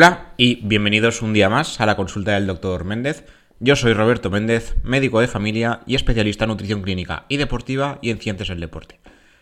Hola 0.00 0.32
y 0.36 0.64
bienvenidos 0.64 1.22
un 1.22 1.32
día 1.32 1.48
más 1.48 1.80
a 1.80 1.84
la 1.84 1.96
consulta 1.96 2.30
del 2.30 2.46
doctor 2.46 2.84
Méndez. 2.84 3.24
Yo 3.58 3.74
soy 3.74 3.94
Roberto 3.94 4.30
Méndez, 4.30 4.76
médico 4.84 5.18
de 5.18 5.26
familia 5.26 5.80
y 5.86 5.96
especialista 5.96 6.44
en 6.44 6.50
nutrición 6.50 6.82
clínica 6.82 7.24
y 7.28 7.36
deportiva 7.36 7.98
y 8.00 8.10
en 8.10 8.18
ciencias 8.18 8.48
del 8.48 8.60
deporte. 8.60 9.00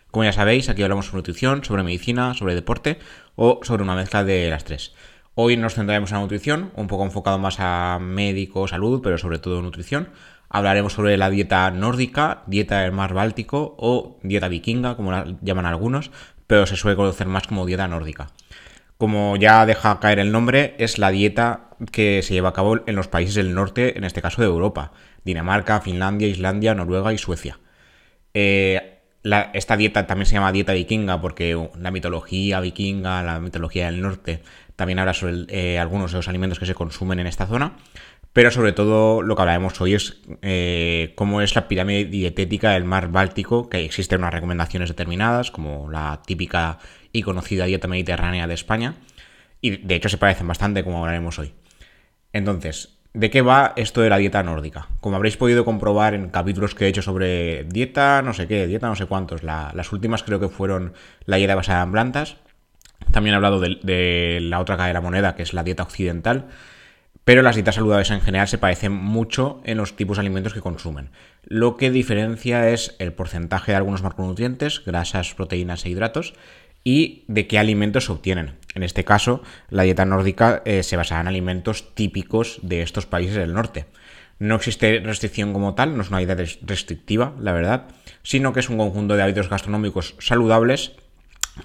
Como 0.09 0.23
ya 0.23 0.31
sabéis, 0.31 0.67
aquí 0.67 0.81
hablamos 0.81 1.05
sobre 1.05 1.17
nutrición, 1.17 1.63
sobre 1.63 1.83
medicina, 1.83 2.33
sobre 2.33 2.55
deporte 2.55 2.97
o 3.35 3.59
sobre 3.61 3.83
una 3.83 3.93
mezcla 3.93 4.23
de 4.23 4.49
las 4.49 4.63
tres. 4.63 4.95
Hoy 5.35 5.57
nos 5.57 5.75
centraremos 5.75 6.09
en 6.09 6.17
la 6.17 6.21
nutrición, 6.23 6.71
un 6.73 6.87
poco 6.87 7.03
enfocado 7.03 7.37
más 7.37 7.57
a 7.59 7.99
médico, 8.01 8.67
salud, 8.67 9.01
pero 9.03 9.19
sobre 9.19 9.37
todo 9.37 9.61
nutrición. 9.61 10.09
Hablaremos 10.49 10.93
sobre 10.93 11.17
la 11.17 11.29
dieta 11.29 11.69
nórdica, 11.69 12.41
dieta 12.47 12.81
del 12.81 12.93
mar 12.93 13.13
Báltico 13.13 13.75
o 13.77 14.17
dieta 14.23 14.47
vikinga, 14.47 14.95
como 14.95 15.11
la 15.11 15.37
llaman 15.43 15.67
algunos, 15.67 16.09
pero 16.47 16.65
se 16.65 16.77
suele 16.77 16.95
conocer 16.95 17.27
más 17.27 17.45
como 17.45 17.67
dieta 17.67 17.87
nórdica. 17.87 18.31
Como 18.97 19.35
ya 19.37 19.65
deja 19.65 19.99
caer 19.99 20.19
el 20.19 20.31
nombre, 20.31 20.75
es 20.79 20.97
la 20.97 21.11
dieta 21.11 21.69
que 21.91 22.21
se 22.23 22.33
lleva 22.33 22.49
a 22.49 22.53
cabo 22.53 22.79
en 22.87 22.95
los 22.95 23.07
países 23.07 23.35
del 23.35 23.53
norte, 23.53 23.97
en 23.97 24.03
este 24.03 24.21
caso 24.21 24.41
de 24.41 24.47
Europa, 24.47 24.91
Dinamarca, 25.23 25.81
Finlandia, 25.81 26.27
Islandia, 26.27 26.73
Noruega 26.73 27.13
y 27.13 27.17
Suecia. 27.17 27.59
Eh, 28.33 28.97
esta 29.53 29.77
dieta 29.77 30.07
también 30.07 30.25
se 30.25 30.33
llama 30.33 30.51
dieta 30.51 30.73
vikinga 30.73 31.19
porque 31.21 31.69
la 31.79 31.91
mitología 31.91 32.59
vikinga, 32.59 33.23
la 33.23 33.39
mitología 33.39 33.87
del 33.87 34.01
norte, 34.01 34.41
también 34.75 34.99
habla 34.99 35.13
sobre 35.13 35.45
eh, 35.49 35.79
algunos 35.79 36.11
de 36.11 36.17
los 36.17 36.27
alimentos 36.27 36.59
que 36.59 36.65
se 36.65 36.75
consumen 36.75 37.19
en 37.19 37.27
esta 37.27 37.45
zona. 37.45 37.73
Pero 38.33 38.51
sobre 38.51 38.71
todo 38.71 39.23
lo 39.23 39.35
que 39.35 39.41
hablaremos 39.41 39.81
hoy 39.81 39.95
es 39.95 40.21
eh, 40.43 41.13
cómo 41.15 41.41
es 41.41 41.55
la 41.55 41.67
pirámide 41.67 42.05
dietética 42.05 42.71
del 42.71 42.83
mar 42.83 43.09
Báltico, 43.09 43.67
que 43.67 43.83
existen 43.83 44.19
unas 44.19 44.33
recomendaciones 44.33 44.89
determinadas, 44.89 45.49
como 45.49 45.89
la 45.89 46.21
típica 46.25 46.77
y 47.17 47.23
conocida 47.23 47.65
dieta 47.65 47.87
mediterránea 47.87 48.45
de 48.45 48.53
España, 48.53 48.93
y 49.59 49.77
de 49.77 49.95
hecho 49.95 50.07
se 50.07 50.19
parecen 50.19 50.47
bastante 50.47 50.83
como 50.83 50.99
hablaremos 50.99 51.39
hoy. 51.39 51.53
Entonces, 52.31 52.99
¿de 53.13 53.31
qué 53.31 53.41
va 53.41 53.73
esto 53.75 54.01
de 54.01 54.09
la 54.11 54.17
dieta 54.17 54.43
nórdica? 54.43 54.87
Como 54.99 55.15
habréis 55.15 55.35
podido 55.35 55.65
comprobar 55.65 56.13
en 56.13 56.29
capítulos 56.29 56.75
que 56.75 56.85
he 56.85 56.89
hecho 56.89 57.01
sobre 57.01 57.63
dieta, 57.63 58.21
no 58.21 58.33
sé 58.33 58.47
qué, 58.47 58.67
dieta 58.67 58.87
no 58.87 58.95
sé 58.95 59.07
cuántos, 59.07 59.41
las 59.41 59.91
últimas 59.91 60.21
creo 60.21 60.39
que 60.39 60.49
fueron 60.49 60.93
la 61.25 61.37
dieta 61.37 61.55
basada 61.55 61.83
en 61.83 61.91
plantas, 61.91 62.37
también 63.11 63.33
he 63.33 63.37
hablado 63.37 63.59
de, 63.59 64.39
la 64.41 64.59
otra 64.59 64.77
cara 64.77 64.89
de 64.89 64.93
la 64.93 65.01
moneda, 65.01 65.35
que 65.35 65.41
es 65.41 65.53
la 65.53 65.63
dieta 65.63 65.81
occidental, 65.81 66.49
pero 67.23 67.41
las 67.41 67.55
dietas 67.55 67.75
saludables 67.75 68.11
en 68.11 68.21
general 68.21 68.47
se 68.47 68.59
parecen 68.59 68.93
mucho 68.93 69.61
en 69.65 69.77
los 69.77 69.95
tipos 69.95 70.17
de 70.17 70.21
alimentos 70.21 70.53
que 70.53 70.61
consumen. 70.61 71.09
Lo 71.43 71.77
que 71.77 71.91
diferencia 71.91 72.69
es 72.69 72.95
el 72.99 73.11
porcentaje 73.11 73.71
de 73.71 73.77
algunos 73.77 74.03
macronutrientes, 74.03 74.85
grasas, 74.85 75.33
proteínas 75.33 75.83
e 75.85 75.89
hidratos, 75.89 76.35
y 76.87 77.25
de 77.27 77.47
qué 77.47 77.59
alimentos 77.59 78.05
se 78.05 78.13
obtienen. 78.13 78.53
En 78.73 78.81
este 78.81 79.03
caso, 79.03 79.43
la 79.69 79.83
dieta 79.83 80.05
nórdica 80.05 80.61
eh, 80.63 80.83
se 80.83 80.95
basa 80.95 81.19
en 81.19 81.27
alimentos 81.27 81.93
típicos 81.95 82.59
de 82.61 82.81
estos 82.81 83.05
países 83.05 83.35
del 83.35 83.53
norte. 83.53 83.87
No 84.39 84.55
existe 84.55 85.01
restricción 85.01 85.51
como 85.51 85.75
tal, 85.75 85.97
no 85.97 86.01
es 86.01 86.07
una 86.07 86.19
dieta 86.19 86.37
restrictiva, 86.61 87.33
la 87.41 87.51
verdad, 87.51 87.87
sino 88.23 88.53
que 88.53 88.61
es 88.61 88.69
un 88.69 88.77
conjunto 88.77 89.17
de 89.17 89.23
hábitos 89.23 89.49
gastronómicos 89.49 90.15
saludables 90.19 90.93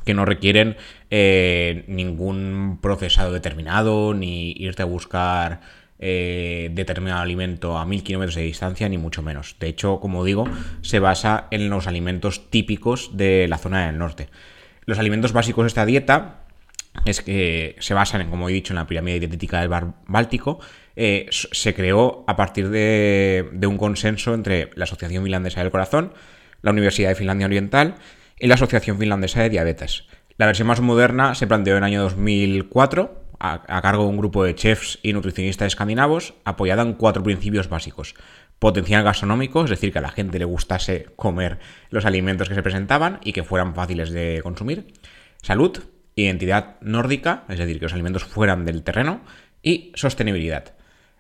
que 0.05 0.13
no 0.13 0.25
requieren 0.25 0.77
eh, 1.11 1.85
ningún 1.87 2.81
procesado 2.83 3.33
determinado, 3.33 4.15
ni 4.15 4.51
irte 4.59 4.83
a 4.83 4.87
buscar 4.87 5.61
eh, 6.01 6.69
determinado 6.73 7.21
alimento 7.21 7.79
a 7.79 7.87
mil 7.87 8.03
kilómetros 8.03 8.35
de 8.35 8.43
distancia, 8.43 8.89
ni 8.89 8.99
mucho 8.99 9.23
menos. 9.23 9.55
De 9.61 9.69
hecho, 9.69 10.01
como 10.01 10.25
digo, 10.25 10.49
se 10.81 10.99
basa 10.99 11.47
en 11.53 11.71
los 11.71 11.87
alimentos 11.87 12.51
típicos 12.51 13.17
de 13.17 13.47
la 13.47 13.59
zona 13.59 13.87
del 13.87 13.99
norte. 13.99 14.29
Los 14.85 14.99
alimentos 14.99 15.33
básicos 15.33 15.65
de 15.65 15.69
esta 15.69 15.87
dieta 15.87 16.45
es 17.05 17.23
que 17.23 17.77
se 17.81 17.95
basan 17.95 18.21
en, 18.21 18.31
como 18.31 18.49
he 18.49 18.53
dicho, 18.53 18.73
en 18.73 18.79
la 18.79 18.87
pirámide 18.87 19.21
dietética 19.21 19.61
del 19.61 19.69
bar 19.69 19.95
Báltico. 20.07 20.61
Eh, 20.95 21.27
se 21.31 21.75
creó 21.75 22.25
a 22.27 22.37
partir 22.37 22.69
de, 22.69 23.49
un 23.67 23.79
consenso 23.79 24.35
entre 24.35 24.71
la 24.75 24.85
Asociación 24.85 25.25
Finlandesa 25.25 25.61
del 25.61 25.71
Corazón, 25.71 26.13
la 26.61 26.71
Universidad 26.71 27.09
de 27.09 27.15
Finlandia 27.15 27.47
Oriental 27.47 27.97
y 28.39 28.47
la 28.47 28.55
Asociación 28.55 28.99
Finlandesa 28.99 29.43
de 29.43 29.51
Diabetes. 29.51 30.05
La 30.37 30.47
versión 30.47 30.69
más 30.69 30.81
moderna 30.81 31.35
se 31.35 31.47
planteó 31.47 31.75
en 31.75 31.79
el 31.79 31.85
año 31.85 32.03
2004 32.03 33.23
a, 33.39 33.83
cargo 33.83 34.05
de 34.05 34.09
un 34.09 34.17
grupo 34.17 34.45
de 34.45 34.55
chefs 34.55 34.99
y 35.03 35.13
nutricionistas 35.13 35.67
escandinavos, 35.67 36.35
apoyada 36.45 36.83
en 36.83 36.93
cuatro 36.93 37.25
principios 37.25 37.69
básicos. 37.69 38.15
Potencial 38.63 39.03
gastronómico, 39.03 39.65
es 39.65 39.71
decir, 39.71 39.93
que 39.93 39.99
a 39.99 40.03
la 40.03 40.13
gente 40.13 40.39
le 40.39 40.45
gustase 40.45 41.07
comer 41.17 41.59
los 41.91 42.05
alimentos 42.05 42.49
que 42.49 42.55
se 42.55 42.63
presentaban 42.63 43.19
y 43.25 43.33
que 43.33 43.43
fueran 43.43 43.75
fáciles 43.75 44.13
de 44.13 44.39
consumir. 44.41 44.87
Salud, 45.43 45.81
identidad 46.15 46.77
nórdica, 46.81 47.43
es 47.49 47.59
decir, 47.59 47.81
que 47.81 47.87
los 47.87 47.93
alimentos 47.93 48.23
fueran 48.23 48.65
del 48.65 48.85
terreno. 48.85 49.23
Y 49.65 49.91
sostenibilidad. 49.97 50.77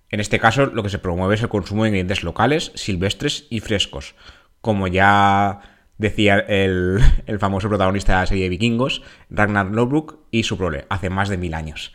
En 0.08 0.20
este 0.20 0.38
caso, 0.38 0.66
lo 0.66 0.84
que 0.84 0.88
se 0.88 1.00
promueve 1.00 1.34
es 1.34 1.42
el 1.42 1.48
consumo 1.48 1.82
de 1.82 1.88
ingredientes 1.88 2.22
locales, 2.22 2.70
silvestres 2.76 3.48
y 3.50 3.58
frescos. 3.58 4.14
Como 4.60 4.86
ya 4.86 5.62
decía 5.98 6.38
el, 6.38 7.00
famoso 7.40 7.68
protagonista 7.68 8.12
de 8.12 8.18
la 8.20 8.26
serie 8.26 8.44
de 8.44 8.50
vikingos, 8.50 9.02
Ragnar 9.30 9.66
Lothbrok 9.66 10.28
y 10.30 10.44
su 10.44 10.56
prole, 10.56 10.84
hace 10.90 11.10
más 11.10 11.28
de 11.28 11.38
mil 11.38 11.54
años. 11.54 11.92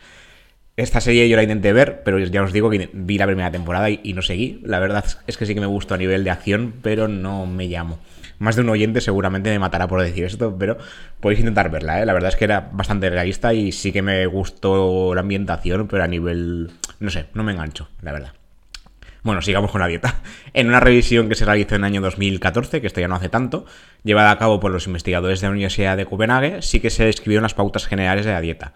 Esta 0.78 1.00
serie 1.00 1.28
yo 1.28 1.34
la 1.34 1.42
intenté 1.42 1.72
ver, 1.72 2.02
pero 2.04 2.20
ya 2.20 2.40
os 2.40 2.52
digo 2.52 2.70
que 2.70 2.88
vi 2.92 3.18
la 3.18 3.26
primera 3.26 3.50
temporada 3.50 3.90
y, 3.90 4.12
no 4.12 4.22
seguí. 4.22 4.60
La 4.62 4.78
verdad 4.78 5.04
es 5.26 5.36
que 5.36 5.44
sí 5.44 5.52
que 5.52 5.60
me 5.60 5.66
gustó 5.66 5.94
a 5.94 5.98
nivel 5.98 6.22
de 6.22 6.30
acción, 6.30 6.72
pero 6.82 7.08
no 7.08 7.46
me 7.46 7.66
llamo. 7.66 7.98
Más 8.38 8.54
de 8.54 8.62
un 8.62 8.68
oyente 8.68 9.00
seguramente 9.00 9.50
me 9.50 9.58
matará 9.58 9.88
por 9.88 10.00
decir 10.00 10.22
esto, 10.22 10.56
pero 10.56 10.78
podéis 11.18 11.40
intentar 11.40 11.68
verla, 11.68 12.00
¿eh? 12.00 12.06
La 12.06 12.12
verdad 12.12 12.28
es 12.28 12.36
que 12.36 12.44
era 12.44 12.70
bastante 12.72 13.10
realista 13.10 13.52
y 13.52 13.72
sí 13.72 13.90
que 13.90 14.02
me 14.02 14.24
gustó 14.26 15.16
la 15.16 15.22
ambientación, 15.22 15.88
pero 15.88 16.04
a 16.04 16.06
nivel... 16.06 16.70
no 17.00 17.10
sé, 17.10 17.26
no 17.34 17.42
me 17.42 17.50
engancho, 17.50 17.88
la 18.00 18.12
verdad. 18.12 18.34
Bueno, 19.24 19.42
sigamos 19.42 19.72
con 19.72 19.80
la 19.80 19.88
dieta. 19.88 20.20
En 20.54 20.68
una 20.68 20.78
revisión 20.78 21.28
que 21.28 21.34
se 21.34 21.44
realizó 21.44 21.74
en 21.74 21.80
el 21.80 21.86
año 21.86 22.00
2014, 22.02 22.80
que 22.80 22.86
esto 22.86 23.00
ya 23.00 23.08
no 23.08 23.16
hace 23.16 23.28
tanto, 23.28 23.66
llevada 24.04 24.30
a 24.30 24.38
cabo 24.38 24.60
por 24.60 24.70
los 24.70 24.86
investigadores 24.86 25.40
de 25.40 25.48
la 25.48 25.50
Universidad 25.50 25.96
de 25.96 26.06
Copenhague, 26.06 26.62
sí 26.62 26.78
que 26.78 26.90
se 26.90 27.04
describieron 27.04 27.42
las 27.42 27.54
pautas 27.54 27.88
generales 27.88 28.24
de 28.24 28.32
la 28.32 28.40
dieta. 28.40 28.74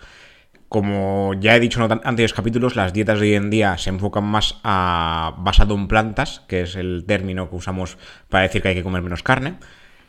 Como 0.72 1.34
ya 1.34 1.55
he 1.55 1.60
dicho 1.60 1.84
en 1.84 1.93
anteriores 1.93 2.33
capítulos, 2.33 2.77
las 2.77 2.94
dietas 2.94 3.21
de 3.21 3.27
hoy 3.27 3.34
en 3.34 3.50
día 3.50 3.77
se 3.77 3.91
enfocan 3.91 4.25
más 4.25 4.59
a 4.65 5.34
basado 5.37 5.75
en 5.75 5.87
plantas, 5.87 6.41
que 6.49 6.62
es 6.62 6.77
el 6.77 7.05
término 7.06 7.50
que 7.50 7.56
usamos 7.56 7.99
para 8.31 8.44
decir 8.44 8.62
que 8.62 8.69
hay 8.69 8.75
que 8.75 8.83
comer 8.83 9.03
menos 9.03 9.22
carne. 9.22 9.56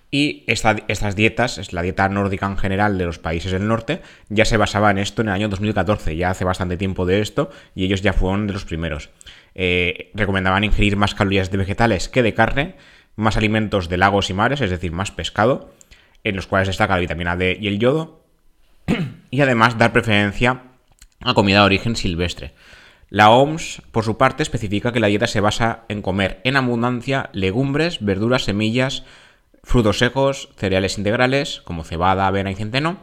Y 0.10 0.46
estas 0.48 1.18
dietas, 1.18 1.58
es 1.58 1.74
la 1.74 1.82
dieta 1.82 2.08
nórdica 2.08 2.46
en 2.46 2.56
general 2.56 2.98
de 2.98 3.04
los 3.04 3.20
países 3.20 3.52
del 3.52 3.68
norte, 3.68 4.02
ya 4.30 4.46
se 4.46 4.56
basaba 4.56 4.90
en 4.90 5.00
esto 5.00 5.22
en 5.22 5.28
el 5.28 5.34
año 5.34 5.50
2014, 5.50 6.16
ya 6.16 6.30
hace 6.30 6.46
bastante 6.46 6.78
tiempo 6.78 7.06
de 7.06 7.20
esto, 7.20 7.50
y 7.76 7.84
ellos 7.84 8.02
ya 8.02 8.14
fueron 8.14 8.48
de 8.48 8.54
los 8.54 8.64
primeros. 8.64 9.10
Eh, 9.56 10.12
recomendaban 10.14 10.64
ingerir 10.64 10.96
más 10.96 11.14
calorías 11.14 11.52
de 11.52 11.58
vegetales 11.58 12.08
que 12.08 12.24
de 12.24 12.34
carne, 12.34 12.78
más 13.18 13.36
alimentos 13.36 13.90
de 13.90 13.98
lagos 13.98 14.30
y 14.30 14.34
mares, 14.34 14.62
es 14.62 14.70
decir, 14.70 14.94
más 14.94 15.12
pescado, 15.12 15.74
en 16.24 16.38
los 16.38 16.48
cuales 16.48 16.70
destaca 16.70 16.94
la 16.94 17.02
vitamina 17.02 17.36
D 17.36 17.58
y 17.60 17.68
el 17.68 17.80
yodo, 17.80 18.24
y 19.34 19.42
además 19.42 19.80
dar 19.80 19.94
preferencia 19.94 20.62
a 21.20 21.34
comida 21.34 21.62
de 21.62 21.66
origen 21.66 21.96
silvestre. 21.96 22.54
La 23.10 23.32
OMS, 23.32 23.82
por 23.92 24.04
su 24.04 24.16
parte, 24.16 24.44
especifica 24.44 24.92
que 24.92 25.00
la 25.00 25.08
dieta 25.08 25.26
se 25.26 25.42
basa 25.42 25.86
en 25.90 26.04
comer 26.04 26.40
en 26.44 26.56
abundancia 26.56 27.32
legumbres, 27.34 28.06
verduras, 28.06 28.44
semillas, 28.44 29.06
frutos 29.64 29.98
secos, 29.98 30.50
cereales 30.56 31.00
integrales, 31.00 31.62
como 31.64 31.84
cebada, 31.84 32.28
avena 32.28 32.52
y 32.52 32.56
centeno, 32.56 32.98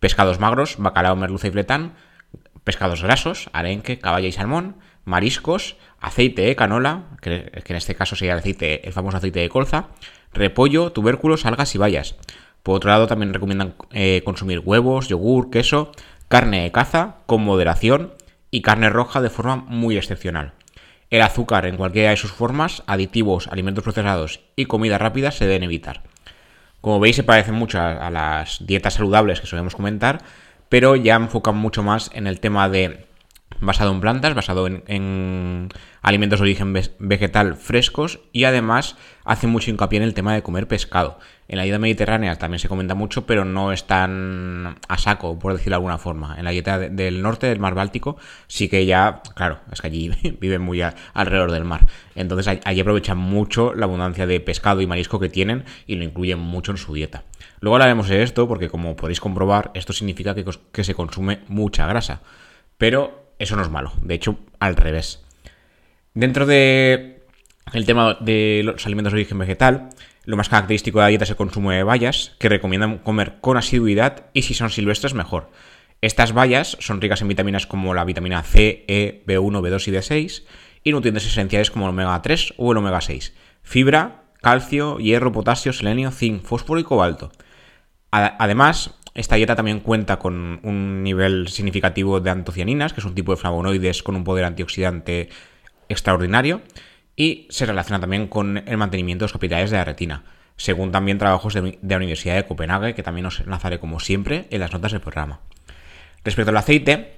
pescados 0.00 0.40
magros, 0.40 0.76
bacalao, 0.78 1.16
merluza 1.16 1.48
y 1.48 1.50
fletán, 1.50 1.92
pescados 2.64 3.02
grasos, 3.02 3.50
arenque, 3.52 3.98
caballa 3.98 4.28
y 4.28 4.32
salmón, 4.32 4.76
mariscos, 5.04 5.76
aceite 6.00 6.42
de 6.46 6.56
canola, 6.56 7.08
que, 7.20 7.52
en 7.62 7.76
este 7.76 7.94
caso 7.94 8.16
sería 8.16 8.32
el, 8.32 8.38
aceite, 8.38 8.86
el 8.86 8.94
famoso 8.94 9.18
aceite 9.18 9.40
de 9.40 9.50
colza, 9.50 9.88
repollo, 10.32 10.92
tubérculos, 10.92 11.44
algas 11.44 11.74
y 11.74 11.78
bayas. 11.78 12.16
Por 12.64 12.76
otro 12.76 12.90
lado, 12.90 13.06
también 13.06 13.34
recomiendan 13.34 13.74
eh, 13.92 14.22
consumir 14.24 14.60
huevos, 14.60 15.08
yogur, 15.08 15.50
queso, 15.50 15.92
carne 16.28 16.62
de 16.62 16.72
caza 16.72 17.16
con 17.26 17.44
moderación 17.44 18.14
y 18.50 18.62
carne 18.62 18.88
roja 18.88 19.20
de 19.20 19.28
forma 19.28 19.56
muy 19.56 19.98
excepcional. 19.98 20.54
El 21.10 21.20
azúcar 21.20 21.66
en 21.66 21.76
cualquiera 21.76 22.08
de 22.08 22.16
sus 22.16 22.32
formas, 22.32 22.82
aditivos, 22.86 23.48
alimentos 23.48 23.84
procesados 23.84 24.40
y 24.56 24.64
comida 24.64 24.96
rápida 24.96 25.30
se 25.30 25.44
deben 25.44 25.62
evitar. 25.62 26.04
Como 26.80 27.00
veis, 27.00 27.16
se 27.16 27.22
parecen 27.22 27.54
mucho 27.54 27.78
a 27.78 28.10
las 28.10 28.66
dietas 28.66 28.94
saludables 28.94 29.42
que 29.42 29.46
solemos 29.46 29.76
comentar, 29.76 30.22
pero 30.70 30.96
ya 30.96 31.16
enfocan 31.16 31.56
mucho 31.56 31.82
más 31.82 32.10
en 32.14 32.26
el 32.26 32.40
tema 32.40 32.70
de 32.70 33.06
basado 33.60 33.92
en 33.92 34.00
plantas, 34.00 34.34
basado 34.34 34.66
en, 34.66 35.68
alimentos 36.02 36.40
de 36.40 36.44
origen 36.44 36.74
vegetal 36.98 37.54
frescos 37.56 38.20
y 38.32 38.44
además 38.44 38.96
hace 39.24 39.46
mucho 39.46 39.70
hincapié 39.70 39.98
en 39.98 40.02
el 40.02 40.14
tema 40.14 40.34
de 40.34 40.42
comer 40.42 40.68
pescado. 40.68 41.18
En 41.46 41.58
la 41.58 41.64
dieta 41.64 41.78
mediterránea 41.78 42.36
también 42.36 42.58
se 42.58 42.68
comenta 42.68 42.94
mucho, 42.94 43.26
pero 43.26 43.44
no 43.44 43.72
es 43.72 43.86
tan 43.86 44.76
a 44.88 44.98
saco, 44.98 45.38
por 45.38 45.52
decirlo 45.52 45.72
de 45.72 45.76
alguna 45.76 45.98
forma. 45.98 46.36
En 46.38 46.44
la 46.44 46.50
dieta 46.50 46.78
del 46.78 47.22
norte 47.22 47.46
del 47.46 47.60
mar 47.60 47.74
Báltico 47.74 48.16
sí 48.46 48.68
que 48.68 48.86
ya, 48.86 49.22
claro, 49.34 49.60
es 49.70 49.80
que 49.80 49.86
allí 49.86 50.10
viven 50.40 50.62
muy 50.62 50.82
alrededor 50.82 51.52
del 51.52 51.64
mar. 51.64 51.86
Entonces 52.14 52.60
allí 52.64 52.80
aprovechan 52.80 53.18
mucho 53.18 53.74
la 53.74 53.84
abundancia 53.84 54.26
de 54.26 54.40
pescado 54.40 54.80
y 54.80 54.86
marisco 54.86 55.20
que 55.20 55.28
tienen 55.28 55.64
y 55.86 55.96
lo 55.96 56.04
incluyen 56.04 56.38
mucho 56.38 56.70
en 56.70 56.78
su 56.78 56.94
dieta. 56.94 57.24
Luego 57.60 57.76
hablaremos 57.76 58.08
de 58.08 58.22
esto 58.22 58.48
porque 58.48 58.68
como 58.68 58.96
podéis 58.96 59.20
comprobar, 59.20 59.70
esto 59.74 59.92
significa 59.92 60.34
que 60.34 60.84
se 60.84 60.94
consume 60.94 61.40
mucha 61.48 61.86
grasa. 61.86 62.22
Pero 62.78 63.23
eso 63.38 63.56
no 63.56 63.62
es 63.62 63.70
malo, 63.70 63.92
de 64.02 64.14
hecho, 64.14 64.38
al 64.58 64.76
revés. 64.76 65.24
Dentro 66.14 66.46
de 66.46 67.22
el 67.72 67.86
tema 67.86 68.16
de 68.20 68.62
los 68.64 68.86
alimentos 68.86 69.12
de 69.12 69.18
origen 69.18 69.38
vegetal, 69.38 69.90
lo 70.24 70.36
más 70.36 70.48
característico 70.48 70.98
de 70.98 71.04
la 71.04 71.08
dieta 71.08 71.24
es 71.24 71.30
el 71.30 71.36
consumo 71.36 71.70
de 71.70 71.82
bayas, 71.82 72.36
que 72.38 72.48
recomiendan 72.48 72.98
comer 72.98 73.36
con 73.40 73.56
asiduidad 73.56 74.26
y 74.32 74.42
si 74.42 74.54
son 74.54 74.70
silvestres 74.70 75.14
mejor. 75.14 75.50
Estas 76.00 76.32
bayas 76.32 76.76
son 76.80 77.00
ricas 77.00 77.22
en 77.22 77.28
vitaminas 77.28 77.66
como 77.66 77.94
la 77.94 78.04
vitamina 78.04 78.42
C, 78.42 78.84
E, 78.88 79.24
B1, 79.26 79.60
B2 79.60 79.88
y 79.88 79.90
B6 79.90 80.44
y 80.84 80.92
nutrientes 80.92 81.26
esenciales 81.26 81.70
como 81.70 81.86
el 81.86 81.90
omega 81.90 82.20
3 82.20 82.54
o 82.58 82.72
el 82.72 82.78
omega 82.78 83.00
6, 83.00 83.34
fibra, 83.62 84.24
calcio, 84.42 84.98
hierro, 84.98 85.32
potasio, 85.32 85.72
selenio, 85.72 86.10
zinc, 86.10 86.44
fósforo 86.44 86.78
y 86.78 86.84
cobalto. 86.84 87.32
Además, 88.10 88.94
esta 89.14 89.36
dieta 89.36 89.54
también 89.54 89.80
cuenta 89.80 90.18
con 90.18 90.58
un 90.64 91.02
nivel 91.04 91.48
significativo 91.48 92.20
de 92.20 92.30
antocianinas, 92.30 92.92
que 92.92 93.00
es 93.00 93.06
un 93.06 93.14
tipo 93.14 93.32
de 93.32 93.36
flavonoides 93.36 94.02
con 94.02 94.16
un 94.16 94.24
poder 94.24 94.44
antioxidante 94.44 95.28
extraordinario, 95.88 96.62
y 97.14 97.46
se 97.50 97.64
relaciona 97.64 98.00
también 98.00 98.26
con 98.26 98.58
el 98.66 98.76
mantenimiento 98.76 99.22
de 99.22 99.26
los 99.26 99.32
capilares 99.32 99.70
de 99.70 99.76
la 99.76 99.84
retina, 99.84 100.24
según 100.56 100.90
también 100.90 101.18
trabajos 101.18 101.54
de, 101.54 101.78
la 101.80 101.96
Universidad 101.96 102.34
de 102.34 102.44
Copenhague, 102.44 102.94
que 102.94 103.04
también 103.04 103.26
os 103.26 103.40
enlazaré 103.40 103.78
como 103.78 104.00
siempre 104.00 104.46
en 104.50 104.58
las 104.60 104.72
notas 104.72 104.90
del 104.90 105.00
programa. 105.00 105.40
Respecto 106.24 106.50
al 106.50 106.56
aceite, 106.56 107.14